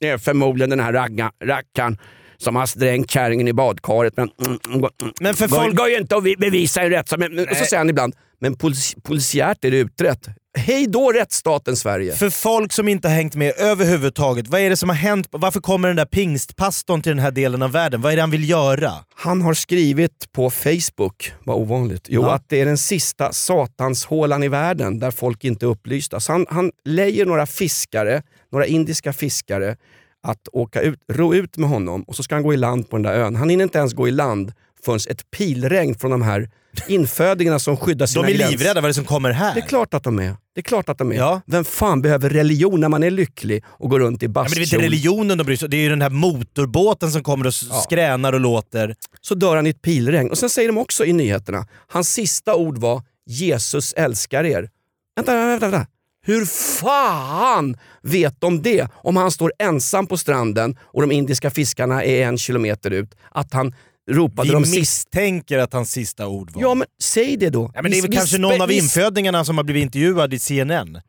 det 0.00 0.08
är 0.08 0.18
förmodligen 0.18 0.70
den 0.70 0.80
här 0.80 0.92
ragga, 0.92 1.32
rackaren 1.44 1.98
som 2.36 2.56
har 2.56 2.78
dränkt 2.78 3.10
kärringen 3.10 3.48
i 3.48 3.52
badkaret. 3.52 4.16
Men, 4.16 4.30
mm, 4.46 4.58
mm, 4.66 4.78
mm, 4.78 5.12
Men 5.20 5.34
för 5.34 5.48
folk- 5.48 5.76
går 5.76 5.88
ju 5.88 5.96
inte 5.98 6.16
att 6.16 6.24
vi- 6.24 6.36
bevisa 6.36 6.82
en 6.82 6.90
rättssak. 6.90 7.18
Men, 7.18 7.34
men- 7.34 7.48
och 7.48 7.56
så 7.56 7.64
säger 7.64 7.78
han 7.78 7.90
ibland, 7.90 8.14
men 8.40 8.54
polic- 8.56 9.00
polisiärt 9.02 9.64
är 9.64 9.70
det 9.70 9.76
utrett. 9.78 10.26
Hej 10.58 10.86
då 10.86 11.12
rättsstaten 11.12 11.76
Sverige. 11.76 12.12
För 12.12 12.30
folk 12.30 12.72
som 12.72 12.88
inte 12.88 13.08
har 13.08 13.14
hängt 13.14 13.34
med 13.34 13.52
överhuvudtaget, 13.58 14.48
vad 14.48 14.60
är 14.60 14.70
det 14.70 14.76
som 14.76 14.88
har 14.88 14.96
hänt? 14.96 15.26
Varför 15.30 15.60
kommer 15.60 15.88
den 15.88 15.96
där 15.96 16.04
pingstpastorn 16.04 17.02
till 17.02 17.10
den 17.10 17.18
här 17.18 17.30
delen 17.30 17.62
av 17.62 17.72
världen? 17.72 18.00
Vad 18.02 18.12
är 18.12 18.16
det 18.16 18.22
han 18.22 18.30
vill 18.30 18.48
göra? 18.50 18.92
Han 19.14 19.42
har 19.42 19.54
skrivit 19.54 20.32
på 20.32 20.50
Facebook, 20.50 21.32
vad 21.44 21.56
ovanligt, 21.56 22.06
jo, 22.08 22.22
Ja. 22.22 22.34
att 22.34 22.44
det 22.48 22.60
är 22.60 22.64
den 22.66 22.78
sista 22.78 23.32
satanshålan 23.32 24.42
i 24.42 24.48
världen 24.48 24.98
där 24.98 25.10
folk 25.10 25.44
inte 25.44 25.66
är 25.66 25.68
upplysta. 25.68 26.20
Så 26.20 26.32
han, 26.32 26.46
han 26.50 26.70
lejer 26.84 27.26
några 27.26 27.46
fiskare, 27.46 28.22
några 28.52 28.66
indiska 28.66 29.12
fiskare 29.12 29.76
att 30.22 30.48
åka 30.52 30.80
ut, 30.80 30.98
ro 31.12 31.34
ut 31.34 31.56
med 31.56 31.68
honom 31.70 32.02
och 32.02 32.16
så 32.16 32.22
ska 32.22 32.34
han 32.34 32.42
gå 32.42 32.54
i 32.54 32.56
land 32.56 32.90
på 32.90 32.96
den 32.96 33.02
där 33.02 33.14
ön. 33.14 33.36
Han 33.36 33.48
hinner 33.48 33.64
inte 33.64 33.78
ens 33.78 33.92
gå 33.94 34.08
i 34.08 34.10
land 34.10 34.52
förrän 34.84 35.00
ett 35.10 35.30
pilregn 35.30 35.94
från 35.94 36.10
de 36.10 36.22
här 36.22 36.50
infödingarna 36.86 37.58
som 37.58 37.76
skyddar 37.76 38.06
sina 38.06 38.22
De 38.26 38.32
är 38.32 38.36
gräns- 38.38 38.50
livrädda 38.50 38.74
vad 38.74 38.84
är 38.84 38.88
det 38.88 38.94
som 38.94 39.04
kommer 39.04 39.30
här. 39.30 39.54
Det 39.54 39.60
är 39.60 39.66
klart 39.66 39.94
att 39.94 40.02
de 40.04 40.18
är. 40.18 40.36
Det 40.54 40.60
är 40.60 40.62
klart 40.62 40.88
att 40.88 40.98
de 40.98 41.12
är. 41.12 41.16
Ja. 41.16 41.40
Vem 41.46 41.64
fan 41.64 42.02
behöver 42.02 42.30
religion 42.30 42.80
när 42.80 42.88
man 42.88 43.02
är 43.02 43.10
lycklig 43.10 43.64
och 43.68 43.90
går 43.90 44.00
runt 44.00 44.22
i 44.22 44.26
Ja, 44.26 44.28
men 44.28 44.32
det 44.34 44.40
är 44.40 44.44
bastkjol? 44.44 44.62
inte 44.62 44.78
religionen 44.78 45.38
de 45.38 45.44
bryr 45.44 45.56
sig 45.56 45.66
om, 45.66 45.70
det 45.70 45.76
är 45.76 45.80
ju 45.82 45.88
den 45.88 46.02
här 46.02 46.10
motorbåten 46.10 47.10
som 47.12 47.22
kommer 47.22 47.44
och 47.46 47.52
s- 47.52 47.82
skränar 47.84 48.32
och 48.32 48.40
låter. 48.40 48.94
så 49.20 49.34
dör 49.34 49.56
han 49.56 49.66
i 49.66 49.70
ett 49.70 49.82
pilregn. 49.82 50.30
Och 50.30 50.38
sen 50.38 50.50
säger 50.50 50.68
de 50.68 50.78
också 50.78 51.04
i 51.04 51.12
nyheterna, 51.12 51.66
hans 51.88 52.12
sista 52.12 52.54
ord 52.54 52.78
var 52.78 53.02
Jesus 53.26 53.92
älskar 53.92 54.44
er. 54.44 54.68
Vänta, 55.16 55.34
vänta, 55.46 55.68
vänta. 55.68 55.86
Hur 56.26 56.44
fan 56.80 57.76
vet 58.02 58.40
de 58.40 58.62
det? 58.62 58.88
Om 58.94 59.16
han 59.16 59.30
står 59.30 59.52
ensam 59.58 60.06
på 60.06 60.16
stranden 60.16 60.76
och 60.80 61.00
de 61.00 61.12
indiska 61.12 61.50
fiskarna 61.50 62.04
är 62.04 62.22
en 62.26 62.38
kilometer 62.38 62.90
ut. 62.90 63.14
Att 63.30 63.52
han 63.52 63.74
ropade 64.08 64.48
Vi 64.48 64.54
de 64.54 64.70
misstänker 64.70 65.58
att 65.58 65.72
hans 65.72 65.90
sista 65.90 66.26
ord 66.26 66.50
var... 66.50 66.62
Ja 66.62 66.74
men 66.74 66.86
säg 67.02 67.36
det 67.36 67.50
då. 67.50 67.70
Ja, 67.74 67.82
men 67.82 67.90
det 67.90 67.98
är 67.98 68.02
väl 68.02 68.12
kanske 68.12 68.38
någon 68.38 68.60
av 68.60 68.72
infödingarna 68.72 69.44
som 69.44 69.56
har 69.56 69.64
blivit 69.64 69.82
intervjuad 69.82 70.34
i 70.34 70.38
CNN. 70.38 71.00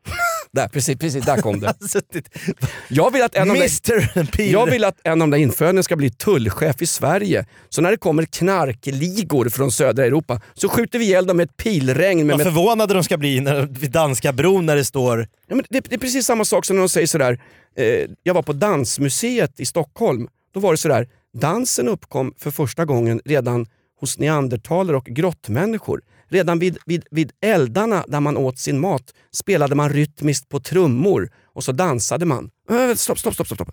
Där, 0.52 0.68
precis, 0.68 0.98
precis, 0.98 1.24
där 1.24 1.36
kom 1.36 1.60
det. 1.60 1.74
Jag 2.88 3.12
vill 3.12 3.22
att 3.22 3.34
en 3.34 3.50
av 3.50 3.56
de 3.56 3.62
Mr 3.62 4.24
Pil. 4.24 4.52
Jag 4.52 4.66
vill 4.66 4.84
att 4.84 5.00
en 5.04 5.12
av 5.12 5.18
de 5.18 5.30
där 5.30 5.38
infödingarna 5.38 5.82
ska 5.82 5.96
bli 5.96 6.10
tullchef 6.10 6.82
i 6.82 6.86
Sverige. 6.86 7.46
Så 7.68 7.82
när 7.82 7.90
det 7.90 7.96
kommer 7.96 8.24
knarkligor 8.24 9.48
från 9.48 9.72
södra 9.72 10.04
Europa 10.04 10.40
så 10.54 10.68
skjuter 10.68 10.98
vi 10.98 11.04
ihjäl 11.04 11.26
dem 11.26 11.36
med 11.36 11.44
ett 11.44 11.56
pilregn. 11.56 12.26
Med, 12.26 12.36
Vad 12.36 12.46
förvånade 12.46 12.94
de 12.94 13.04
ska 13.04 13.16
bli 13.16 13.40
när, 13.40 13.66
vid 13.66 13.90
danska 13.90 14.32
bron 14.32 14.66
när 14.66 14.76
det 14.76 14.84
står... 14.84 15.28
ja, 15.48 15.54
men 15.54 15.64
det, 15.70 15.80
det 15.80 15.94
är 15.94 15.98
precis 15.98 16.26
samma 16.26 16.44
sak 16.44 16.64
som 16.64 16.76
när 16.76 16.82
de 16.82 16.88
säger 16.88 17.06
sådär, 17.06 17.40
eh, 17.76 18.10
jag 18.22 18.34
var 18.34 18.42
på 18.42 18.52
Dansmuseet 18.52 19.60
i 19.60 19.66
Stockholm. 19.66 20.28
Då 20.54 20.60
var 20.60 20.70
det 20.70 20.76
sådär, 20.76 21.08
dansen 21.32 21.88
uppkom 21.88 22.34
för 22.38 22.50
första 22.50 22.84
gången 22.84 23.20
redan 23.24 23.66
hos 24.00 24.18
neandertalare 24.18 24.96
och 24.96 25.04
grottmänniskor. 25.04 26.02
Redan 26.28 26.58
vid, 26.58 26.78
vid, 26.86 27.04
vid 27.10 27.32
eldarna 27.40 28.04
där 28.08 28.20
man 28.20 28.36
åt 28.36 28.58
sin 28.58 28.80
mat 28.80 29.14
spelade 29.32 29.74
man 29.74 29.90
rytmiskt 29.90 30.48
på 30.48 30.60
trummor 30.60 31.30
och 31.54 31.64
så 31.64 31.72
dansade 31.72 32.26
man. 32.26 32.50
Äh, 32.70 32.94
stopp, 32.94 33.18
stopp, 33.18 33.34
stopp, 33.34 33.46
stopp. 33.46 33.70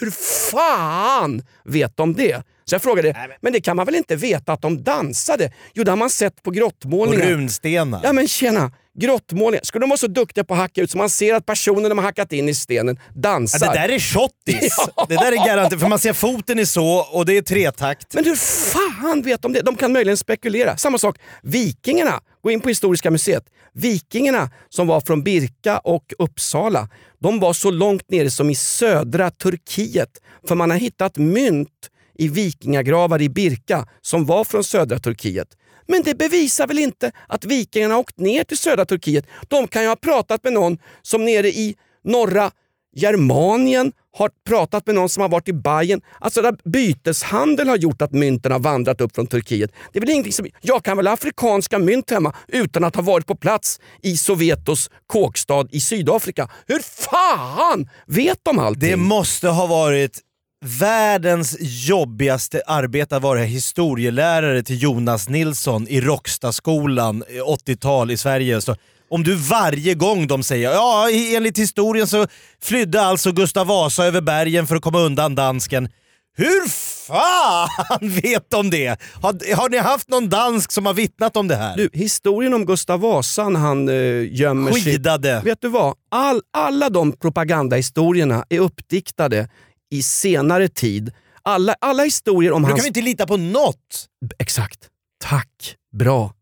Hur 0.00 0.10
fan 0.50 1.42
vet 1.64 1.96
de 1.96 2.14
det? 2.14 2.42
Så 2.64 2.74
jag 2.74 2.82
frågade, 2.82 3.16
men 3.40 3.52
det 3.52 3.60
kan 3.60 3.76
man 3.76 3.86
väl 3.86 3.94
inte 3.94 4.16
veta 4.16 4.52
att 4.52 4.62
de 4.62 4.82
dansade? 4.82 5.52
Jo, 5.74 5.84
det 5.84 5.90
har 5.90 5.96
man 5.96 6.10
sett 6.10 6.42
på 6.42 6.48
Och 6.50 6.54
grottmålningar. 6.54 7.26
runstenar. 7.26 8.00
Ja 8.04 8.12
men 8.12 8.28
tjena, 8.28 8.72
Grottmålningar. 9.00 9.64
Skulle 9.64 9.82
de 9.82 9.90
vara 9.90 9.96
så 9.98 10.06
duktiga 10.06 10.44
på 10.44 10.54
att 10.54 10.60
hacka 10.60 10.80
ut 10.80 10.90
så 10.90 10.98
man 10.98 11.10
ser 11.10 11.34
att 11.34 11.46
personen 11.46 11.88
de 11.88 11.98
har 11.98 12.04
hackat 12.04 12.32
in 12.32 12.48
i 12.48 12.54
stenen 12.54 12.98
dansar? 13.14 13.66
Ja, 13.66 13.72
det 13.72 13.78
där 13.78 13.88
är 13.88 13.98
shottis. 13.98 14.76
Det 15.08 15.14
där 15.14 15.32
är 15.32 15.46
garanterat, 15.46 15.80
för 15.80 15.88
man 15.88 15.98
ser 15.98 16.12
foten 16.12 16.58
i 16.58 16.66
så 16.66 16.86
och 17.12 17.26
det 17.26 17.36
är 17.36 17.42
tretakt. 17.42 18.14
Men 18.14 18.24
hur 18.24 18.36
fan 18.36 19.22
vet 19.22 19.42
de 19.42 19.52
det? 19.52 19.60
De 19.60 19.76
kan 19.76 19.92
möjligen 19.92 20.16
spekulera. 20.16 20.76
Samma 20.76 20.98
sak, 20.98 21.16
vikingarna. 21.42 22.20
Gå 22.48 22.52
in 22.52 22.60
på 22.60 22.68
Historiska 22.68 23.10
museet. 23.10 23.44
Vikingarna 23.72 24.50
som 24.68 24.86
var 24.86 25.00
från 25.00 25.22
Birka 25.22 25.78
och 25.78 26.14
Uppsala, 26.18 26.88
de 27.18 27.40
var 27.40 27.52
så 27.52 27.70
långt 27.70 28.10
nere 28.10 28.30
som 28.30 28.50
i 28.50 28.54
södra 28.54 29.30
Turkiet. 29.30 30.08
För 30.48 30.54
man 30.54 30.70
har 30.70 30.78
hittat 30.78 31.16
mynt 31.16 31.90
i 32.18 32.28
vikingagravar 32.28 33.22
i 33.22 33.28
Birka 33.28 33.86
som 34.00 34.26
var 34.26 34.44
från 34.44 34.64
södra 34.64 34.98
Turkiet. 34.98 35.48
Men 35.86 36.02
det 36.02 36.14
bevisar 36.14 36.66
väl 36.66 36.78
inte 36.78 37.12
att 37.26 37.44
vikingarna 37.44 37.98
åkt 37.98 38.18
ner 38.18 38.44
till 38.44 38.58
södra 38.58 38.84
Turkiet. 38.84 39.26
De 39.48 39.68
kan 39.68 39.82
ju 39.82 39.88
ha 39.88 39.96
pratat 39.96 40.44
med 40.44 40.52
någon 40.52 40.78
som 41.02 41.24
nere 41.24 41.48
i 41.48 41.76
norra 42.04 42.50
Germanien 42.96 43.92
har 44.16 44.30
pratat 44.48 44.86
med 44.86 44.94
någon 44.94 45.08
som 45.08 45.20
har 45.20 45.28
varit 45.28 45.48
i 45.48 45.52
Bayern. 45.52 46.00
Alltså 46.20 46.42
där 46.42 46.56
byteshandel 46.64 47.68
har 47.68 47.76
gjort 47.76 48.02
att 48.02 48.12
mynten 48.12 48.52
har 48.52 48.58
vandrat 48.58 49.00
upp 49.00 49.14
från 49.14 49.26
Turkiet. 49.26 49.70
Det 49.92 49.98
är 49.98 50.00
väl 50.00 50.10
ingenting 50.10 50.32
som, 50.32 50.46
jag 50.60 50.84
kan 50.84 50.96
väl 50.96 51.06
ha 51.06 51.14
afrikanska 51.14 51.78
mynt 51.78 52.10
hemma 52.10 52.34
utan 52.48 52.84
att 52.84 52.96
ha 52.96 53.02
varit 53.02 53.26
på 53.26 53.34
plats 53.34 53.80
i 54.02 54.16
Sovetos 54.16 54.90
kåkstad 55.06 55.66
i 55.70 55.80
Sydafrika. 55.80 56.48
Hur 56.66 56.80
fan 56.80 57.88
vet 58.06 58.38
de 58.42 58.58
allting? 58.58 58.90
Det 58.90 58.96
måste 58.96 59.48
ha 59.48 59.66
varit 59.66 60.20
världens 60.64 61.56
jobbigaste 61.60 62.62
arbete 62.66 63.16
att 63.16 63.22
vara 63.22 63.40
historielärare 63.40 64.62
till 64.62 64.82
Jonas 64.82 65.28
Nilsson 65.28 65.88
i 65.88 66.00
Rockstaskolan 66.00 67.24
80-tal 67.46 68.10
i 68.10 68.16
Sverige. 68.16 68.60
Så 68.60 68.76
om 69.10 69.22
du 69.22 69.34
varje 69.34 69.94
gång 69.94 70.26
de 70.26 70.42
säger 70.42 70.70
ja 70.70 71.08
enligt 71.10 71.58
historien 71.58 72.06
så 72.06 72.26
flydde 72.62 73.00
alltså 73.00 73.32
Gustav 73.32 73.66
Vasa 73.66 74.04
över 74.04 74.20
bergen 74.20 74.66
för 74.66 74.76
att 74.76 74.82
komma 74.82 74.98
undan 74.98 75.34
dansken. 75.34 75.88
Hur 76.36 76.68
fan 76.68 77.68
vet 78.22 78.50
de 78.50 78.70
det? 78.70 79.00
Har, 79.22 79.54
har 79.56 79.68
ni 79.68 79.76
haft 79.78 80.08
någon 80.08 80.28
dansk 80.28 80.72
som 80.72 80.86
har 80.86 80.94
vittnat 80.94 81.36
om 81.36 81.48
det 81.48 81.56
här? 81.56 81.76
Du, 81.76 81.90
historien 81.92 82.54
om 82.54 82.66
Gustav 82.66 83.00
Vasa 83.00 83.48
när 83.48 83.60
han 83.60 83.88
eh, 83.88 84.34
gömmer 84.34 84.72
sig... 84.72 84.82
Skidade. 84.82 85.40
Vet 85.44 85.60
du 85.60 85.68
vad? 85.68 85.94
All, 86.10 86.42
alla 86.52 86.90
de 86.90 87.12
propagandahistorierna 87.12 88.44
är 88.48 88.60
uppdiktade 88.60 89.48
i 89.90 90.02
senare 90.02 90.68
tid. 90.68 91.12
Alla, 91.42 91.74
alla 91.80 92.02
historier 92.02 92.52
om 92.52 92.62
Då 92.62 92.68
hans... 92.68 92.78
kan 92.78 92.82
vi 92.82 92.88
inte 92.88 93.00
lita 93.00 93.26
på 93.26 93.36
något. 93.36 94.06
Exakt. 94.38 94.88
Tack. 95.24 95.76
Bra. 95.92 96.32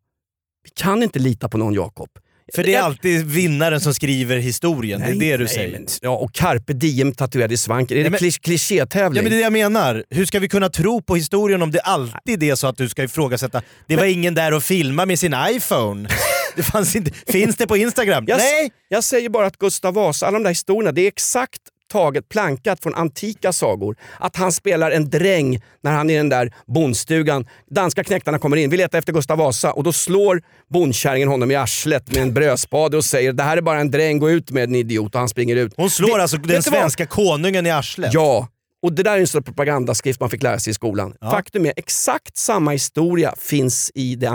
Vi 0.64 0.70
kan 0.70 1.02
inte 1.02 1.18
lita 1.18 1.48
på 1.48 1.58
någon 1.58 1.74
Jakob. 1.74 2.08
För 2.54 2.62
det 2.64 2.74
är 2.74 2.80
alltid 2.82 3.26
vinnaren 3.26 3.80
som 3.80 3.94
skriver 3.94 4.36
historien, 4.36 5.00
det 5.00 5.06
är 5.06 5.14
det 5.14 5.36
du 5.36 5.44
nej, 5.44 5.54
säger. 5.54 5.72
men- 5.72 5.86
ja, 6.00 6.10
och 6.10 6.32
carpe 6.34 6.72
diem 6.72 7.14
tatuerad 7.14 7.52
i 7.52 7.56
svanken. 7.56 7.98
Är 7.98 8.04
det 8.04 8.10
men- 8.10 8.30
klichétävling? 8.30 9.16
Ja 9.16 9.22
men 9.22 9.30
det 9.30 9.36
är 9.36 9.38
det 9.38 9.42
jag 9.42 9.52
menar. 9.52 10.04
Hur 10.10 10.26
ska 10.26 10.38
vi 10.38 10.48
kunna 10.48 10.68
tro 10.68 11.02
på 11.02 11.16
historien 11.16 11.62
om 11.62 11.70
det 11.70 11.80
alltid 11.80 12.42
är 12.42 12.54
så 12.54 12.66
att 12.66 12.76
du 12.76 12.88
ska 12.88 13.02
ifrågasätta, 13.02 13.62
det 13.86 13.96
var 13.96 14.04
ingen 14.04 14.34
där 14.34 14.52
och 14.54 14.62
filma 14.62 15.06
med 15.06 15.18
sin 15.18 15.34
iPhone. 15.50 16.08
Det 16.56 16.62
fanns 16.62 16.96
inte, 16.96 17.10
finns 17.26 17.56
det 17.56 17.66
på 17.66 17.76
Instagram? 17.76 18.24
jag, 18.28 18.38
Nej! 18.38 18.70
jag 18.88 19.04
säger 19.04 19.28
bara 19.28 19.46
att 19.46 19.58
Gustav 19.58 19.94
Vasa, 19.94 20.26
alla 20.26 20.38
de 20.38 20.42
där 20.42 20.50
historierna, 20.50 20.92
det 20.92 21.00
är 21.02 21.08
exakt 21.08 21.60
taget, 21.92 22.28
plankat 22.28 22.82
från 22.82 22.94
antika 22.94 23.52
sagor. 23.52 23.96
Att 24.18 24.36
han 24.36 24.52
spelar 24.52 24.90
en 24.90 25.10
dräng 25.10 25.62
när 25.82 25.92
han 25.92 26.10
är 26.10 26.14
i 26.14 26.16
den 26.16 26.28
där 26.28 26.54
bondstugan. 26.66 27.46
Danska 27.70 28.04
knektarna 28.04 28.38
kommer 28.38 28.56
in, 28.56 28.70
vi 28.70 28.76
letar 28.76 28.98
efter 28.98 29.12
Gustav 29.12 29.38
Vasa 29.38 29.72
och 29.72 29.84
då 29.84 29.92
slår 29.92 30.42
bondkärringen 30.72 31.28
honom 31.28 31.50
i 31.50 31.54
arslet 31.54 32.12
med 32.12 32.22
en 32.22 32.34
brödspade 32.34 32.96
och 32.96 33.04
säger 33.04 33.32
det 33.32 33.42
här 33.42 33.56
är 33.56 33.60
bara 33.62 33.80
en 33.80 33.90
dräng, 33.90 34.18
gå 34.18 34.30
ut 34.30 34.50
med 34.50 34.68
den 34.68 34.74
idiot 34.74 35.14
och 35.14 35.18
han 35.20 35.28
springer 35.28 35.56
ut. 35.56 35.72
Hon 35.76 35.90
slår 35.90 36.16
Det- 36.16 36.22
alltså 36.22 36.36
den 36.36 36.46
du 36.46 36.54
vad? 36.54 36.62
svenska 36.80 37.06
konungen 37.06 37.66
i 37.66 37.70
arslet. 37.70 38.14
Ja, 38.14 38.48
och 38.82 38.92
det 38.92 39.02
där 39.02 39.16
är 39.16 39.20
en 39.20 39.26
sån 39.26 39.42
propagandaskrift 39.42 40.20
man 40.20 40.30
fick 40.30 40.42
lära 40.42 40.58
sig 40.58 40.70
i 40.70 40.74
skolan. 40.74 41.14
Faktum 41.20 41.66
är, 41.66 41.72
exakt 41.76 42.36
samma 42.36 42.70
historia 42.70 43.34
finns 43.38 43.90
i 43.94 44.14
det, 44.16 44.26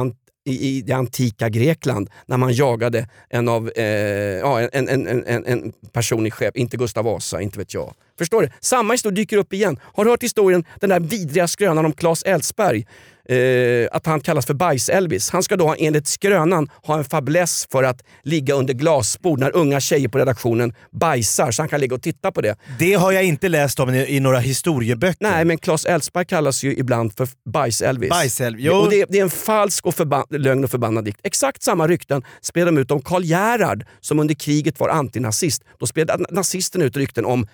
i, 0.45 0.67
i 0.67 0.81
det 0.81 0.93
antika 0.93 1.49
Grekland 1.49 2.09
när 2.25 2.37
man 2.37 2.53
jagade 2.53 3.07
en, 3.29 3.47
av, 3.47 3.71
eh, 3.75 3.85
ja, 3.85 4.61
en, 4.61 4.87
en, 4.87 5.07
en, 5.07 5.25
en, 5.25 5.45
en 5.45 5.73
person 5.91 6.25
i 6.25 6.31
skepp, 6.31 6.57
inte 6.57 6.77
Gustav 6.77 7.05
Vasa, 7.05 7.41
inte 7.41 7.59
vet 7.59 7.73
jag. 7.73 7.93
Förstår 8.17 8.41
du? 8.41 8.49
Samma 8.59 8.93
historia 8.93 9.15
dyker 9.15 9.37
upp 9.37 9.53
igen. 9.53 9.79
Har 9.93 10.05
du 10.05 10.11
hört 10.11 10.23
historien, 10.23 10.65
den 10.79 10.89
där 10.89 10.99
vidriga 10.99 11.47
skrönan 11.47 11.85
om 11.85 11.93
Claes 11.93 12.23
Elfsberg? 12.23 12.85
Eh, 13.31 13.87
att 13.91 14.05
han 14.05 14.19
kallas 14.19 14.45
för 14.45 14.53
Bajs-Elvis. 14.53 15.31
Han 15.31 15.43
ska 15.43 15.57
då 15.57 15.75
enligt 15.79 16.07
skrönan 16.07 16.69
ha 16.83 16.97
en 16.97 17.03
fäbless 17.03 17.67
för 17.71 17.83
att 17.83 18.03
ligga 18.23 18.53
under 18.53 18.73
glasbord 18.73 19.39
när 19.39 19.55
unga 19.55 19.79
tjejer 19.79 20.07
på 20.07 20.17
redaktionen 20.17 20.73
bajsar 20.91 21.51
så 21.51 21.61
han 21.61 21.69
kan 21.69 21.79
ligga 21.79 21.95
och 21.95 22.01
titta 22.01 22.31
på 22.31 22.41
det. 22.41 22.55
Det 22.79 22.93
har 22.93 23.11
jag 23.11 23.23
inte 23.23 23.49
läst 23.49 23.79
om 23.79 23.89
i, 23.89 24.15
i 24.15 24.19
några 24.19 24.39
historieböcker. 24.39 25.17
Nej, 25.19 25.45
men 25.45 25.57
Claes 25.57 25.85
Elfsberg 25.85 26.25
kallas 26.25 26.63
ju 26.63 26.75
ibland 26.75 27.13
för 27.17 27.27
Bajs-Elvis. 27.45 28.09
Bajs-Elvis, 28.09 28.61
jo. 28.65 28.73
Och 28.73 28.89
det, 28.89 29.05
det 29.09 29.19
är 29.19 29.23
en 29.23 29.29
falsk 29.29 29.85
och 29.85 29.95
lögn 30.29 30.63
och 30.63 30.71
förbannad 30.71 31.05
dikt. 31.05 31.19
Exakt 31.23 31.63
samma 31.63 31.87
rykten 31.87 32.23
spred 32.41 32.67
de 32.67 32.77
ut 32.77 32.91
om 32.91 33.01
Karl 33.01 33.23
Gerhard 33.23 33.85
som 33.99 34.19
under 34.19 34.35
kriget 34.35 34.79
var 34.79 34.89
antinazist. 34.89 35.63
Då 35.79 35.87
spred 35.87 36.25
nazisten 36.29 36.81
ut 36.81 36.97
rykten 36.97 37.25
om 37.25 37.47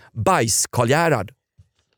Bajs-Karl 0.57 0.89
Gerhard. 0.89 1.31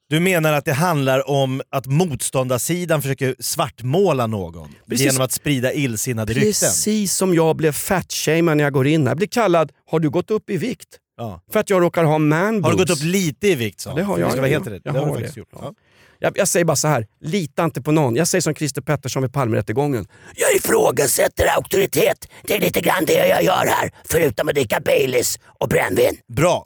Du 0.09 0.19
menar 0.19 0.53
att 0.53 0.65
det 0.65 0.73
handlar 0.73 1.29
om 1.29 1.61
att 1.69 1.85
motståndarsidan 1.85 3.01
försöker 3.01 3.35
svartmåla 3.39 4.27
någon 4.27 4.75
Precis. 4.89 5.05
genom 5.05 5.21
att 5.21 5.31
sprida 5.31 5.73
illsinnade 5.73 6.33
rykten? 6.33 6.49
Precis 6.69 7.13
som 7.15 7.33
jag 7.35 7.55
blev 7.55 7.71
fatshamed 7.71 8.57
när 8.57 8.63
jag 8.63 8.73
går 8.73 8.87
in 8.87 9.01
här. 9.01 9.07
Jag 9.09 9.17
blir 9.17 9.27
kallad 9.27 9.71
“Har 9.91 9.99
du 9.99 10.09
gått 10.09 10.31
upp 10.31 10.49
i 10.49 10.57
vikt?” 10.57 10.87
Ja. 11.17 11.41
för 11.51 11.59
att 11.59 11.69
jag 11.69 11.81
råkar 11.81 12.03
ha 12.03 12.17
man 12.17 12.63
Har 12.63 12.71
du 12.71 12.77
gått 12.77 12.89
upp 12.89 13.03
lite 13.03 13.47
i 13.47 13.55
vikt? 13.55 13.79
Så? 13.79 13.95
Det 13.95 14.03
har 14.03 14.19
jag. 14.19 14.25
vi 14.25 14.31
ska 14.31 14.41
vara 14.41 14.49
ja, 14.51 14.59
helt 14.59 14.67
ja. 14.67 14.79
Jag 14.83 14.93
Det 14.93 14.99
har 14.99 15.07
har 15.07 15.17
det. 15.17 15.37
gjort. 15.37 15.47
Ja. 15.51 15.59
Ja. 15.61 15.73
Jag, 16.19 16.37
jag 16.37 16.47
säger 16.47 16.65
bara 16.65 16.75
så 16.75 16.87
här, 16.87 17.07
lita 17.21 17.63
inte 17.63 17.81
på 17.81 17.91
någon. 17.91 18.15
Jag 18.15 18.27
säger 18.27 18.41
som 18.41 18.55
Christer 18.55 18.81
Pettersson 18.81 19.21
vid 19.23 19.33
Palmerättegången. 19.33 20.07
Jag 20.35 20.55
ifrågasätter 20.55 21.47
auktoritet. 21.55 22.27
Det 22.43 22.55
är 22.55 22.59
lite 22.61 22.81
grann 22.81 23.05
det 23.07 23.27
jag 23.27 23.43
gör 23.43 23.65
här, 23.67 23.91
förutom 24.05 24.47
att 24.49 24.55
dricka 24.55 24.79
Baileys 24.85 25.39
och 25.59 25.69
brännvin. 25.69 26.17
Bra. 26.27 26.65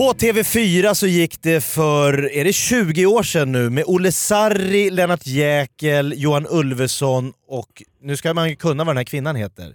På 0.00 0.12
TV4 0.12 0.94
så 0.94 1.06
gick 1.06 1.42
det 1.42 1.60
för, 1.60 2.32
är 2.32 2.44
det 2.44 2.52
20 2.52 3.06
år 3.06 3.22
sedan 3.22 3.52
nu, 3.52 3.70
med 3.70 3.84
Olle 3.86 4.12
Sarri, 4.12 4.90
Lennart 4.90 5.26
Jäkel, 5.26 6.14
Johan 6.16 6.46
Ulveson 6.50 7.32
och, 7.48 7.82
nu 8.02 8.16
ska 8.16 8.34
man 8.34 8.48
ju 8.48 8.56
kunna 8.56 8.84
vad 8.84 8.94
den 8.94 8.96
här 8.96 9.04
kvinnan 9.04 9.36
heter. 9.36 9.74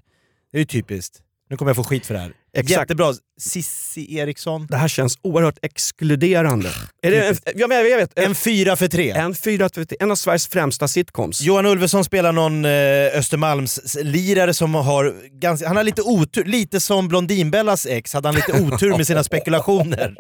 Det 0.52 0.58
är 0.58 0.60
ju 0.60 0.66
typiskt. 0.66 1.22
Nu 1.50 1.58
kommer 1.58 1.70
jag 1.70 1.76
få 1.76 1.84
skit 1.84 2.06
för 2.06 2.14
det 2.14 2.20
här. 2.20 2.34
Exakt. 2.56 2.80
Jättebra. 2.80 3.14
Sissi 3.40 4.18
Eriksson. 4.18 4.68
Det 4.70 4.78
här 4.78 4.88
känns 4.88 5.18
oerhört 5.22 5.58
exkluderande. 5.62 6.70
Är 7.02 7.12
det 7.12 7.28
en, 7.28 7.36
ja, 7.56 7.68
men 7.68 7.78
jag 7.90 7.98
vet, 7.98 8.20
en, 8.20 8.36
fyra 8.36 8.76
för 8.76 8.88
tre. 8.88 9.12
en, 9.12 9.36
fyra, 9.36 9.70
en 10.00 10.12
av 10.12 10.16
Sveriges 10.16 10.48
främsta 10.48 10.88
sitcoms. 10.88 11.42
Johan 11.42 11.66
Ulveson 11.66 12.04
spelar 12.06 12.32
någon 12.32 12.66
eh, 12.66 12.72
Östermalms-lirare 13.18 14.54
som 14.54 14.76
har, 14.76 15.16
ganska, 15.40 15.68
han 15.68 15.78
har 15.78 15.84
lite 15.84 16.02
otur, 16.02 16.44
lite 16.44 16.80
som 16.80 17.08
Blondinbellas 17.08 17.86
ex 17.86 18.14
hade 18.14 18.28
han 18.28 18.36
lite 18.36 18.54
otur 18.54 18.98
med 18.98 19.08
sina 19.08 19.24
spekulationer. 19.24 20.16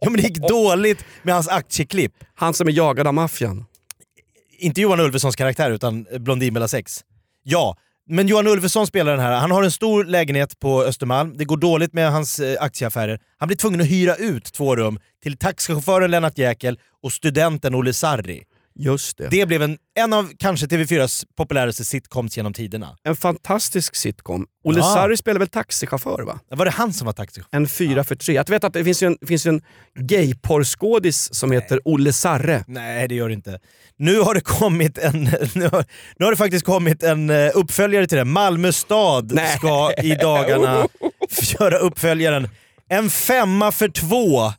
Ja, 0.00 0.10
men 0.10 0.20
det 0.20 0.22
gick 0.22 0.38
dåligt 0.48 1.04
med 1.22 1.34
hans 1.34 1.48
aktieklipp. 1.48 2.12
Han 2.34 2.54
som 2.54 2.68
är 2.68 2.72
jagad 2.72 3.06
av 3.06 3.14
maffian. 3.14 3.64
Inte 4.58 4.80
Johan 4.80 5.00
Ulvesons 5.00 5.36
karaktär 5.36 5.70
utan 5.70 6.06
Blondinbellas 6.18 6.74
ex. 6.74 7.00
Ja, 7.42 7.76
men 8.10 8.28
Johan 8.28 8.46
Ulveson 8.46 8.86
spelar 8.86 9.12
den 9.12 9.20
här. 9.20 9.32
Han 9.32 9.50
har 9.50 9.62
en 9.62 9.70
stor 9.70 10.04
lägenhet 10.04 10.60
på 10.60 10.82
Östermalm, 10.82 11.36
det 11.36 11.44
går 11.44 11.56
dåligt 11.56 11.92
med 11.92 12.12
hans 12.12 12.38
eh, 12.38 12.62
aktieaffärer. 12.62 13.20
Han 13.38 13.46
blir 13.46 13.56
tvungen 13.56 13.80
att 13.80 13.86
hyra 13.86 14.16
ut 14.16 14.44
två 14.44 14.76
rum 14.76 14.98
till 15.22 15.36
taxichauffören 15.36 16.10
Lennart 16.10 16.38
Jäkel 16.38 16.78
och 17.02 17.12
studenten 17.12 17.74
Olle 17.74 17.92
Sarri. 17.92 18.42
Just 18.78 19.18
det. 19.18 19.28
Det 19.30 19.46
blev 19.46 19.62
en, 19.62 19.78
en 19.98 20.12
av 20.12 20.30
kanske 20.38 20.66
TV4s 20.66 21.24
populäraste 21.36 21.84
sitcoms 21.84 22.36
genom 22.36 22.52
tiderna. 22.52 22.96
En 23.02 23.16
fantastisk 23.16 23.96
sitcom. 23.96 24.46
Olle 24.64 24.78
Ja. 24.78 24.94
Sarri 24.94 25.16
spelar 25.16 25.38
väl 25.38 25.48
taxichaufför 25.48 26.22
va? 26.22 26.40
Var 26.50 26.64
det 26.64 26.70
han 26.70 26.92
som 26.92 27.06
var 27.06 27.12
taxichaufför? 27.12 27.56
En 27.56 27.68
fyra 27.68 28.04
för 28.04 28.14
tre. 28.14 28.34
Jag 28.34 28.50
vet 28.50 28.64
att 28.64 28.72
det 28.72 28.84
finns 28.84 29.02
ju 29.02 29.06
en, 29.06 29.18
finns 29.26 29.46
ju 29.46 29.48
en 29.48 29.62
gayporrskådis 29.98 31.34
som 31.34 31.52
heter 31.52 31.80
Olle 31.84 32.12
Sarre. 32.12 32.64
Nej, 32.66 33.08
det 33.08 33.14
gör 33.14 33.28
det 33.28 33.34
inte. 33.34 33.60
Nu 33.96 34.20
har 34.20 34.34
det 34.34 34.40
kommit 34.40 34.98
en, 34.98 35.22
nu 35.54 35.68
har, 35.68 35.84
nu 36.18 36.24
har 36.24 36.30
det 36.30 36.36
faktiskt 36.36 36.64
kommit 36.66 37.02
en 37.02 37.30
eh, 37.30 37.50
uppföljare 37.54 38.06
till 38.06 38.18
det. 38.18 38.24
Malmö 38.24 38.72
stad 38.72 39.32
Nej. 39.34 39.56
ska 39.58 39.92
i 40.02 40.14
dagarna 40.14 40.86
göra 41.60 41.78
uppföljaren. 41.78 42.48
En 42.88 43.10
femma 43.10 43.72
för 43.72 43.88
två. 43.88 44.52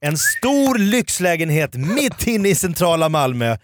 En 0.00 0.18
stor 0.18 0.78
lyxlägenhet 0.78 1.74
mitt 1.74 2.26
inne 2.26 2.48
i 2.48 2.54
centrala 2.54 3.08
Malmö. 3.08 3.56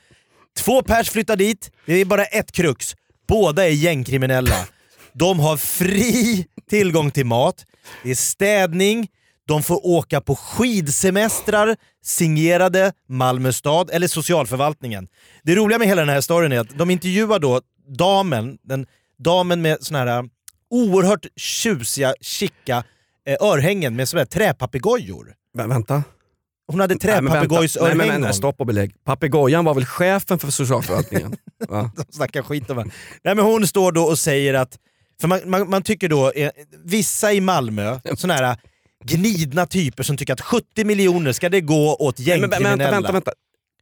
Två 0.58 0.82
pers 0.82 1.10
flyttar 1.10 1.36
dit, 1.36 1.70
det 1.86 1.94
är 1.94 2.04
bara 2.04 2.24
ett 2.24 2.52
krux. 2.52 2.94
Båda 3.28 3.66
är 3.66 3.70
gängkriminella. 3.72 4.66
De 5.12 5.40
har 5.40 5.56
fri 5.56 6.46
tillgång 6.70 7.10
till 7.10 7.26
mat, 7.26 7.64
det 8.04 8.10
är 8.10 8.14
städning, 8.14 9.08
De 9.46 9.62
får 9.62 9.86
åka 9.86 10.20
på 10.20 10.36
skidsemestrar 10.36 11.76
signerade 12.04 12.92
Malmö 13.08 13.52
stad 13.52 13.90
eller 13.92 14.06
socialförvaltningen. 14.08 15.08
Det 15.42 15.54
roliga 15.54 15.78
med 15.78 15.88
hela 15.88 16.02
den 16.02 16.08
här 16.08 16.20
storyn 16.20 16.52
är 16.52 16.58
att 16.60 16.78
de 16.78 16.90
intervjuar 16.90 17.38
då 17.38 17.60
damen, 17.98 18.58
den, 18.62 18.86
damen 19.18 19.62
med 19.62 19.76
såna 19.80 19.98
här 19.98 20.06
äh, 20.06 20.22
oerhört 20.70 21.26
tjusiga, 21.36 22.14
chicka 22.20 22.84
eh, 23.26 23.36
örhängen 23.48 23.96
med 23.96 24.08
såna 24.08 24.20
här 24.20 24.26
träpapegojor. 24.26 25.34
Vä- 25.58 25.68
vänta. 25.68 26.02
Hon 26.70 26.80
hade 26.80 26.96
träpapegojsörhängen. 26.96 28.34
stopp 28.34 28.60
och 28.60 28.66
belägg. 28.66 29.04
Papegojan 29.04 29.64
var 29.64 29.74
väl 29.74 29.84
chefen 29.86 30.38
för 30.38 30.50
socialförvaltningen? 30.50 31.36
Va? 31.68 31.90
De 31.96 32.12
snackar 32.12 32.42
skit 32.42 32.70
om 32.70 32.78
henne. 32.78 32.90
Nej 33.24 33.34
men 33.34 33.44
hon 33.44 33.66
står 33.66 33.92
då 33.92 34.02
och 34.02 34.18
säger 34.18 34.54
att, 34.54 34.78
för 35.20 35.28
man, 35.28 35.40
man, 35.46 35.70
man 35.70 35.82
tycker 35.82 36.08
då, 36.08 36.30
eh, 36.30 36.50
vissa 36.84 37.32
i 37.32 37.40
Malmö, 37.40 37.98
såna 38.16 38.34
här 38.34 38.56
gnidna 39.04 39.66
typer 39.66 40.02
som 40.02 40.16
tycker 40.16 40.32
att 40.32 40.40
70 40.40 40.84
miljoner 40.84 41.32
ska 41.32 41.48
det 41.48 41.60
gå 41.60 41.96
åt 41.96 42.20
gängkriminella. 42.20 42.68
vänta, 42.76 42.90
vänta, 42.90 43.12
vänta. 43.12 43.32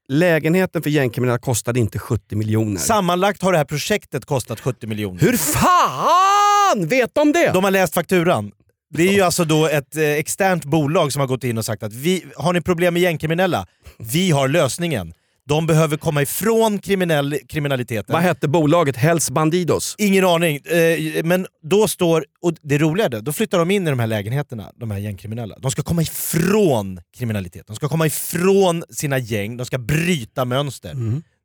Lägenheten 0.09 0.83
för 0.83 0.91
gängkriminella 0.91 1.39
kostade 1.39 1.81
inte 1.81 1.99
70 1.99 2.37
miljoner. 2.37 2.81
Sammanlagt 2.81 3.43
har 3.43 3.53
det 3.53 3.59
här 3.59 3.65
projektet 3.65 4.25
kostat 4.25 4.61
70 4.61 4.87
miljoner. 4.87 5.21
Hur 5.21 5.37
fan 5.37 6.87
vet 6.89 7.15
de 7.15 7.33
det? 7.33 7.51
De 7.53 7.65
har 7.65 7.71
läst 7.71 7.95
fakturan. 7.95 8.53
Det 8.91 9.09
är 9.09 9.13
ju 9.13 9.21
alltså 9.21 9.45
då 9.45 9.67
ett 9.67 9.97
eh, 9.97 10.03
externt 10.03 10.65
bolag 10.65 11.13
som 11.13 11.21
har 11.21 11.27
gått 11.27 11.45
in 11.45 11.59
och 11.59 11.65
sagt 11.65 11.83
att 11.83 11.93
vi, 11.93 12.25
har 12.37 12.53
ni 12.53 12.61
problem 12.61 12.95
med 12.95 13.03
gängkriminella? 13.03 13.67
Vi 13.99 14.31
har 14.31 14.49
lösningen. 14.49 15.13
De 15.49 15.67
behöver 15.67 15.97
komma 15.97 16.23
ifrån 16.23 16.79
kriminell, 16.79 17.39
kriminaliteten. 17.49 18.13
Vad 18.13 18.23
hette 18.23 18.49
bolaget? 18.49 18.97
Hells 18.97 19.31
Bandidos? 19.31 19.95
Ingen 19.99 20.25
aning. 20.25 20.57
Eh, 20.57 21.25
men 21.25 21.47
då 21.63 21.89
står, 21.89 22.25
och 22.41 22.55
det 22.63 22.79
roliga 22.79 23.07
är 23.07 23.11
det, 23.11 23.21
då 23.21 23.33
flyttar 23.33 23.59
de 23.59 23.71
in 23.71 23.87
i 23.87 23.91
de 23.91 23.99
här 23.99 24.07
lägenheterna, 24.07 24.73
de 24.77 24.91
här 24.91 24.99
gängkriminella. 24.99 25.59
De 25.59 25.71
ska 25.71 25.83
komma 25.83 26.03
ifrån 26.03 27.01
kriminalitet, 27.17 27.67
de 27.67 27.77
ska 27.77 27.89
komma 27.89 28.07
ifrån 28.07 28.85
sina 28.91 29.19
gäng, 29.19 29.57
de 29.57 29.67
ska 29.67 29.79
bryta 29.79 30.45
mönster. 30.45 30.95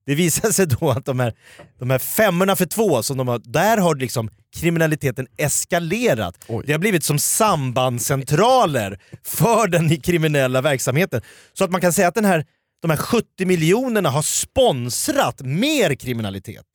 Det 0.05 0.15
visar 0.15 0.51
sig 0.51 0.67
då 0.67 0.89
att 0.89 1.05
de 1.05 1.19
här, 1.19 1.33
de 1.79 1.89
här 1.89 2.00
femmorna 2.00 2.55
för 2.55 2.65
två, 2.65 3.03
som 3.03 3.17
de 3.17 3.27
har, 3.27 3.41
där 3.45 3.77
har 3.77 3.95
liksom 3.95 4.29
kriminaliteten 4.55 5.27
eskalerat. 5.38 6.36
Oj. 6.48 6.63
Det 6.67 6.72
har 6.72 6.79
blivit 6.79 7.03
som 7.03 7.19
sambandscentraler 7.19 9.00
för 9.24 9.67
den 9.67 10.01
kriminella 10.01 10.62
verksamheten. 10.62 11.22
Så 11.53 11.63
att 11.63 11.72
man 11.72 11.81
kan 11.81 11.93
säga 11.93 12.07
att 12.07 12.15
den 12.15 12.25
här, 12.25 12.45
de 12.81 12.89
här 12.91 12.98
70 12.98 13.45
miljonerna 13.45 14.10
har 14.10 14.22
sponsrat 14.22 15.41
mer 15.41 15.95
kriminalitet. 15.95 16.65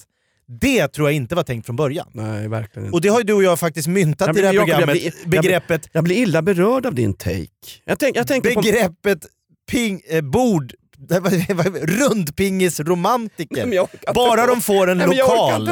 Det 0.61 0.89
tror 0.89 1.09
jag 1.09 1.15
inte 1.17 1.35
var 1.35 1.43
tänkt 1.43 1.67
från 1.67 1.77
början. 1.77 2.09
Nej, 2.13 2.49
verkligen 2.49 2.87
inte. 2.87 2.95
Och 2.97 3.01
det 3.01 3.09
har 3.09 3.19
ju 3.19 3.25
du 3.25 3.33
och 3.35 3.43
jag 3.43 3.61
faktiskt 3.61 3.89
myntat 3.89 4.27
Jag 4.27 4.37
i 4.39 4.41
det 4.41 4.47
här 4.47 4.53
blir- 4.53 4.59
jag 4.61 4.67
programmet. 4.69 4.93
blir- 4.95 5.05
jag 5.23 5.29
blir- 5.31 5.41
begreppet 5.43 5.89
Jag 5.93 6.05
blir 6.05 6.17
illa 6.17 6.43
berörd 6.43 6.87
av 6.87 6.95
din 6.95 7.15
take. 7.15 7.47
Jag, 7.85 7.99
tänk, 7.99 8.17
jag 8.17 8.27
tänker 8.27 8.55
på... 8.55 8.61
begreppet 8.63 9.27
ping, 9.71 10.01
eh, 10.09 10.21
bord, 10.21 10.73
rundpingisromantiker. 11.87 13.89
Bara 14.15 14.47
de 14.47 14.61
får 14.61 14.91
en 14.91 14.99
lokal 14.99 15.71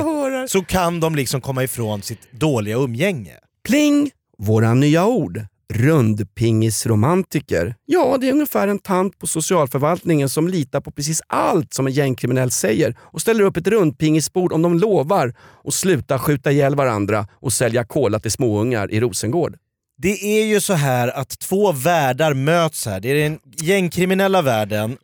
så 0.49 0.65
kan 0.65 1.01
de 1.01 1.15
liksom 1.15 1.41
komma 1.41 1.65
ifrån 1.65 2.03
sitt 2.03 2.33
dåliga 2.33 2.77
umgänge. 2.77 3.33
Pling! 3.69 4.11
Våra 4.39 4.75
nya 4.75 5.07
ord. 5.07 5.41
Rundpingisromantiker. 5.75 7.75
Ja, 7.87 8.17
det 8.21 8.29
är 8.29 8.33
ungefär 8.33 8.69
en 8.69 8.79
tant 8.79 9.19
på 9.19 9.27
socialförvaltningen 9.27 10.29
som 10.29 10.49
litar 10.49 10.81
på 10.81 10.91
precis 10.91 11.23
allt 11.27 11.75
som 11.75 11.87
en 11.87 11.93
gängkriminell 11.93 12.51
säger 12.51 12.97
och 13.01 13.21
ställer 13.21 13.45
upp 13.45 13.57
ett 13.57 13.67
rundpingisbord 13.67 14.53
om 14.53 14.63
de 14.63 14.79
lovar 14.79 15.35
att 15.65 15.75
sluta 15.75 16.19
skjuta 16.19 16.53
ihjäl 16.53 16.75
varandra 16.75 17.27
och 17.33 17.53
sälja 17.53 17.85
kola 17.85 18.19
till 18.19 18.31
småungar 18.31 18.93
i 18.93 19.01
Rosengård. 19.01 19.57
Det 19.99 20.39
är 20.41 20.45
ju 20.47 20.61
så 20.61 20.73
här 20.75 21.09
att 21.09 21.39
två 21.39 21.73
världar 21.73 22.35
möts 22.35 22.87
här. 22.87 23.01
Det 23.01 23.09
är 23.09 23.15
den 23.15 23.39
gängkriminella 23.63 24.43
världen 24.43 24.97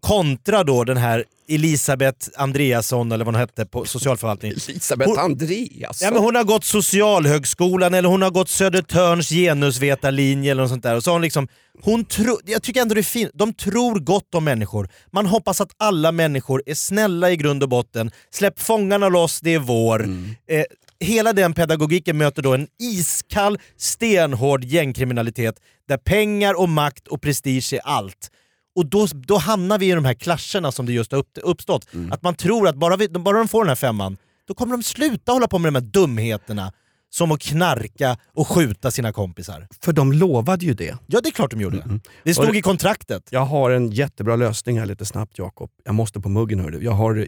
kontra 0.00 0.64
då 0.64 0.84
den 0.84 0.96
här 0.96 1.24
Elisabeth 1.48 2.28
Andreasson, 2.36 3.12
eller 3.12 3.24
vad 3.24 3.34
hon 3.34 3.40
hette 3.40 3.66
på 3.66 3.84
socialförvaltningen. 3.84 4.56
Elisabeth 4.68 5.10
Hon- 5.10 5.18
Andreasson. 5.18 6.06
Ja, 6.06 6.10
men 6.10 6.22
hon 6.22 6.34
har 6.34 6.44
gått 6.44 6.64
Socialhögskolan 6.64 7.94
eller 7.94 8.08
hon 8.08 8.22
har 8.22 8.30
gått 8.30 8.48
Södertörns 8.48 9.28
genusvetarlinje 9.28 10.50
eller 10.50 10.62
något 10.62 10.70
sånt 10.70 10.82
där. 10.82 10.94
Och 10.96 11.02
så 11.04 11.12
hon 11.12 11.22
liksom, 11.22 11.48
hon 11.82 12.04
tro, 12.04 12.38
jag 12.46 12.62
tycker 12.62 12.82
ändå 12.82 12.94
det 12.94 13.00
är 13.00 13.02
fint, 13.02 13.30
de 13.34 13.54
tror 13.54 13.98
gott 14.00 14.34
om 14.34 14.44
människor. 14.44 14.88
Man 15.12 15.26
hoppas 15.26 15.60
att 15.60 15.70
alla 15.76 16.12
människor 16.12 16.62
är 16.66 16.74
snälla 16.74 17.30
i 17.30 17.36
grund 17.36 17.62
och 17.62 17.68
botten. 17.68 18.10
Släpp 18.30 18.60
fångarna 18.60 19.08
loss, 19.08 19.40
det 19.40 19.54
är 19.54 19.58
vår. 19.58 20.02
Eh, 20.48 20.62
hela 21.00 21.32
den 21.32 21.52
pedagogiken 21.54 22.18
möter 22.18 22.42
då 22.42 22.54
en 22.54 22.66
iskall, 22.80 23.58
stenhård 23.76 24.64
gängkriminalitet 24.64 25.60
där 25.88 25.96
pengar 25.96 26.60
och 26.60 26.68
makt 26.68 27.08
och 27.08 27.22
prestige 27.22 27.72
är 27.72 27.80
allt. 27.84 28.30
Och 28.76 28.86
då, 28.86 29.06
då 29.12 29.36
hamnar 29.36 29.78
vi 29.78 29.90
i 29.90 29.94
de 29.94 30.04
här 30.04 30.14
clasherna 30.14 30.72
som 30.72 30.86
det 30.86 30.92
just 30.92 31.12
har 31.12 31.18
upp, 31.18 31.38
uppstått. 31.42 31.86
Att 32.10 32.22
man 32.22 32.34
tror 32.34 32.68
att 32.68 32.76
bara, 32.76 32.96
vi, 32.96 33.08
bara 33.08 33.38
de 33.38 33.48
får 33.48 33.60
den 33.64 33.68
här 33.68 33.74
femman, 33.76 34.16
då 34.48 34.54
kommer 34.54 34.72
de 34.72 34.82
sluta 34.82 35.32
hålla 35.32 35.48
på 35.48 35.58
med 35.58 35.72
de 35.72 35.78
här 35.78 35.86
dumheterna 35.90 36.72
som 37.10 37.32
att 37.32 37.40
knarka 37.40 38.18
och 38.34 38.48
skjuta 38.48 38.90
sina 38.90 39.12
kompisar. 39.12 39.68
För 39.80 39.92
de 39.92 40.12
lovade 40.12 40.66
ju 40.66 40.74
det. 40.74 40.96
Ja, 41.06 41.20
det 41.20 41.28
är 41.28 41.32
klart 41.32 41.50
de 41.50 41.60
gjorde. 41.60 42.00
Det 42.24 42.30
Och 42.30 42.36
stod 42.36 42.52
det- 42.52 42.58
i 42.58 42.62
kontraktet. 42.62 43.22
Jag 43.30 43.44
har 43.44 43.70
en 43.70 43.90
jättebra 43.90 44.36
lösning 44.36 44.78
här 44.78 44.86
lite 44.86 45.04
snabbt 45.04 45.38
Jakob. 45.38 45.70
Jag 45.84 45.94
måste 45.94 46.20
på 46.20 46.28
muggen 46.28 46.60
hör 46.60 46.70
du. 46.70 46.84
Jag 46.84 46.92
har... 46.92 47.26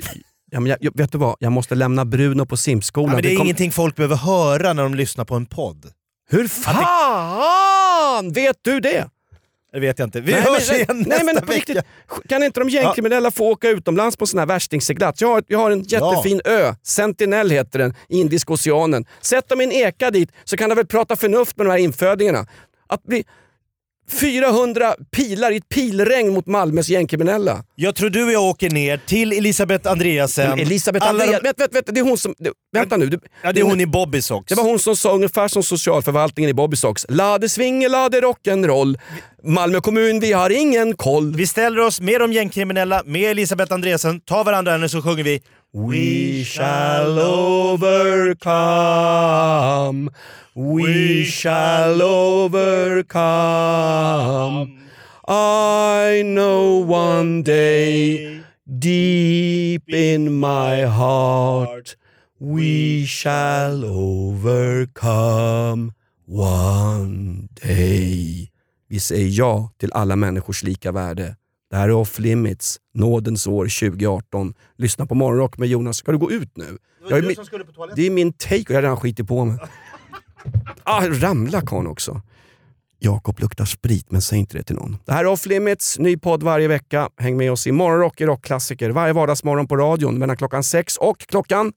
Ja, 0.50 0.61
men 0.61 0.70
jag, 0.70 0.78
jag, 0.80 0.92
vet 0.98 1.12
du 1.12 1.18
vad? 1.18 1.37
Jag 1.40 1.52
måste 1.52 1.74
lämna 1.74 2.04
Bruno 2.04 2.46
på 2.46 2.56
simskolan. 2.56 3.08
Ja, 3.11 3.14
men 3.14 3.22
det 3.22 3.32
är 3.32 3.37
kom- 3.37 3.46
ingenting 3.46 3.72
folk 3.72 3.96
behöver 3.96 4.16
höra 4.16 4.72
när 4.72 4.82
de 4.82 4.94
lyssnar 4.94 5.24
på 5.24 5.34
en 5.34 5.46
podd. 5.46 5.87
Hur 6.30 6.48
fan 6.48 8.32
vet 8.32 8.56
du 8.62 8.80
det? 8.80 9.08
Det 9.72 9.80
vet 9.80 9.98
jag 9.98 10.06
inte. 10.06 10.20
Vi 10.20 10.32
nej, 10.32 10.40
hörs 10.40 10.68
men, 10.68 10.76
igen 10.76 10.87
nej, 10.90 11.04
nästa 11.08 11.24
men 11.24 11.34
på 11.37 11.40
vecka. 11.40 11.54
riktigt, 11.54 11.78
Kan 12.28 12.42
inte 12.42 12.61
de 12.61 12.68
gängkriminella 12.68 13.30
få 13.30 13.44
åka 13.50 13.68
utomlands 13.68 14.16
på 14.16 14.26
sån 14.26 14.38
här 14.38 14.46
värstingseglats? 14.46 15.20
Jag 15.20 15.28
har, 15.28 15.42
jag 15.46 15.58
har 15.58 15.70
en 15.70 15.82
jättefin 15.82 16.40
ö, 16.44 16.74
Sentinel 16.82 17.50
heter 17.50 17.78
den, 17.78 17.94
i 18.08 18.20
Indiska 18.20 18.52
oceanen. 18.52 19.04
Sätt 19.20 19.48
dem 19.48 19.61
i 19.61 19.64
en 19.64 19.72
eka 19.72 20.11
dit 20.11 20.30
så 20.44 20.56
kan 20.56 20.68
de 20.68 20.74
väl 20.74 20.87
prata 20.87 21.16
förnuft 21.16 21.56
med 21.56 21.66
de 21.66 21.70
här 21.70 21.78
infödingarna. 21.78 22.46
Att 22.87 23.02
bli 23.02 23.24
400 24.12 24.94
pilar 25.16 25.51
i 25.53 25.57
ett 25.57 25.68
pilregn 25.68 26.33
mot 26.33 26.47
Malmös 26.47 26.88
gängkriminella. 26.88 27.64
Jag 27.75 27.94
tror 27.94 28.11
du 28.11 28.25
och 28.25 28.33
jag 28.33 28.42
åker 28.42 28.71
ner 28.71 29.01
till 29.07 29.33
Elisabeth 29.33 29.90
Andreasen. 29.90 30.51
Men 30.51 30.59
Elisabeth 30.59 31.07
Alla 31.09 31.25
Andreas, 31.25 31.42
de- 31.42 31.47
vänta, 31.49 31.66
vänta, 31.73 31.92
det 31.92 32.01
är 32.01 32.05
hon 32.05 32.18
som... 32.18 32.35
Det, 32.38 32.51
vänta 32.73 32.97
nu. 32.97 33.07
Du, 33.07 33.21
Ja, 33.42 33.53
det 33.53 33.61
är 33.61 33.64
hon 33.64 33.81
i 33.81 33.87
Bobby 33.87 34.23
Socks. 34.23 34.49
Det 34.49 34.55
var 34.55 34.64
hon 34.64 34.79
som 34.79 34.97
sa 34.97 35.12
ungefär 35.14 35.49
som 35.49 35.62
socialförvaltningen 35.62 36.51
i 36.51 36.55
Bobby 36.55 36.77
Socks. 36.77 37.07
Lade 37.09 37.49
svinge, 37.49 37.88
lade 37.88 38.21
rock'n'roll. 38.21 38.99
Malmö 39.44 39.81
kommun, 39.81 40.21
vi 40.21 40.33
har 40.33 40.51
ingen 40.51 40.97
koll. 40.97 41.35
Vi 41.37 41.47
ställer 41.47 41.79
oss 41.81 42.01
med 42.01 42.21
de 42.21 42.33
gängkriminella, 42.33 43.03
med 43.07 43.31
Elisabeth 43.31 43.73
Andresen, 43.75 44.21
tar 44.21 44.44
varandra 44.44 44.73
henne 44.73 44.88
så 44.88 45.03
sjunger 45.03 45.25
vi 45.25 45.42
We 45.72 46.44
shall 46.44 47.18
overcome. 47.18 48.38
We 50.54 51.24
shall 51.24 52.02
overcome. 52.02 53.09
I 55.28 56.22
know 56.24 56.78
one 56.78 57.42
day, 57.42 58.42
deep 58.78 59.83
in 59.88 60.33
my 60.33 60.83
heart, 60.87 61.96
we 62.40 63.04
shall 63.07 63.85
overcome 63.85 65.92
one 66.26 67.48
day. 67.62 68.50
Vi 68.88 69.00
säger 69.00 69.28
ja 69.28 69.72
till 69.76 69.92
alla 69.92 70.16
människors 70.16 70.62
lika 70.62 70.92
värde. 70.92 71.37
Det 71.70 71.76
här 71.76 71.88
är 71.88 71.92
Off 71.92 72.18
Limits, 72.18 72.76
nådens 72.94 73.46
år 73.46 73.64
2018. 73.64 74.54
Lyssna 74.76 75.07
på 75.07 75.14
Morgonrock 75.14 75.59
med 75.59 75.68
Jonas. 75.68 75.96
Ska 75.96 76.12
du 76.12 76.18
gå 76.18 76.31
ut 76.31 76.57
nu? 76.57 76.78
Jag 77.09 77.18
är 77.18 77.22
mi- 77.22 77.44
skulle 77.44 77.64
på 77.64 77.72
toaletten. 77.72 77.96
det 78.02 78.07
är 78.07 78.11
min 78.11 78.33
take 78.33 78.57
och 78.61 78.70
jag 78.70 78.74
har 78.76 78.83
redan 78.83 78.96
skitit 78.96 79.28
på 79.28 79.44
mig. 79.44 79.59
Ah, 80.85 81.07
ramla 81.09 81.61
kan 81.61 81.87
också. 81.87 82.22
Jakob 82.98 83.40
luktar 83.40 83.64
sprit, 83.64 84.11
men 84.11 84.22
säg 84.22 84.38
inte 84.38 84.57
det 84.59 84.62
till 84.62 84.76
någon. 84.76 84.96
Det 85.04 85.12
här 85.12 85.24
är 85.24 85.28
Off 85.28 85.46
Limits, 85.46 85.98
ny 85.98 86.16
podd 86.16 86.42
varje 86.42 86.68
vecka. 86.68 87.09
Häng 87.16 87.37
med 87.37 87.52
oss 87.52 87.66
i 87.66 87.72
Morgonrock 87.72 88.20
i 88.20 88.26
rockklassiker 88.26 88.90
varje 88.90 89.12
vardagsmorgon 89.12 89.66
på 89.66 89.76
radion 89.76 90.18
mellan 90.18 90.37
klockan 90.37 90.62
sex 90.62 90.96
och 90.96 91.18
klockan 91.18 91.72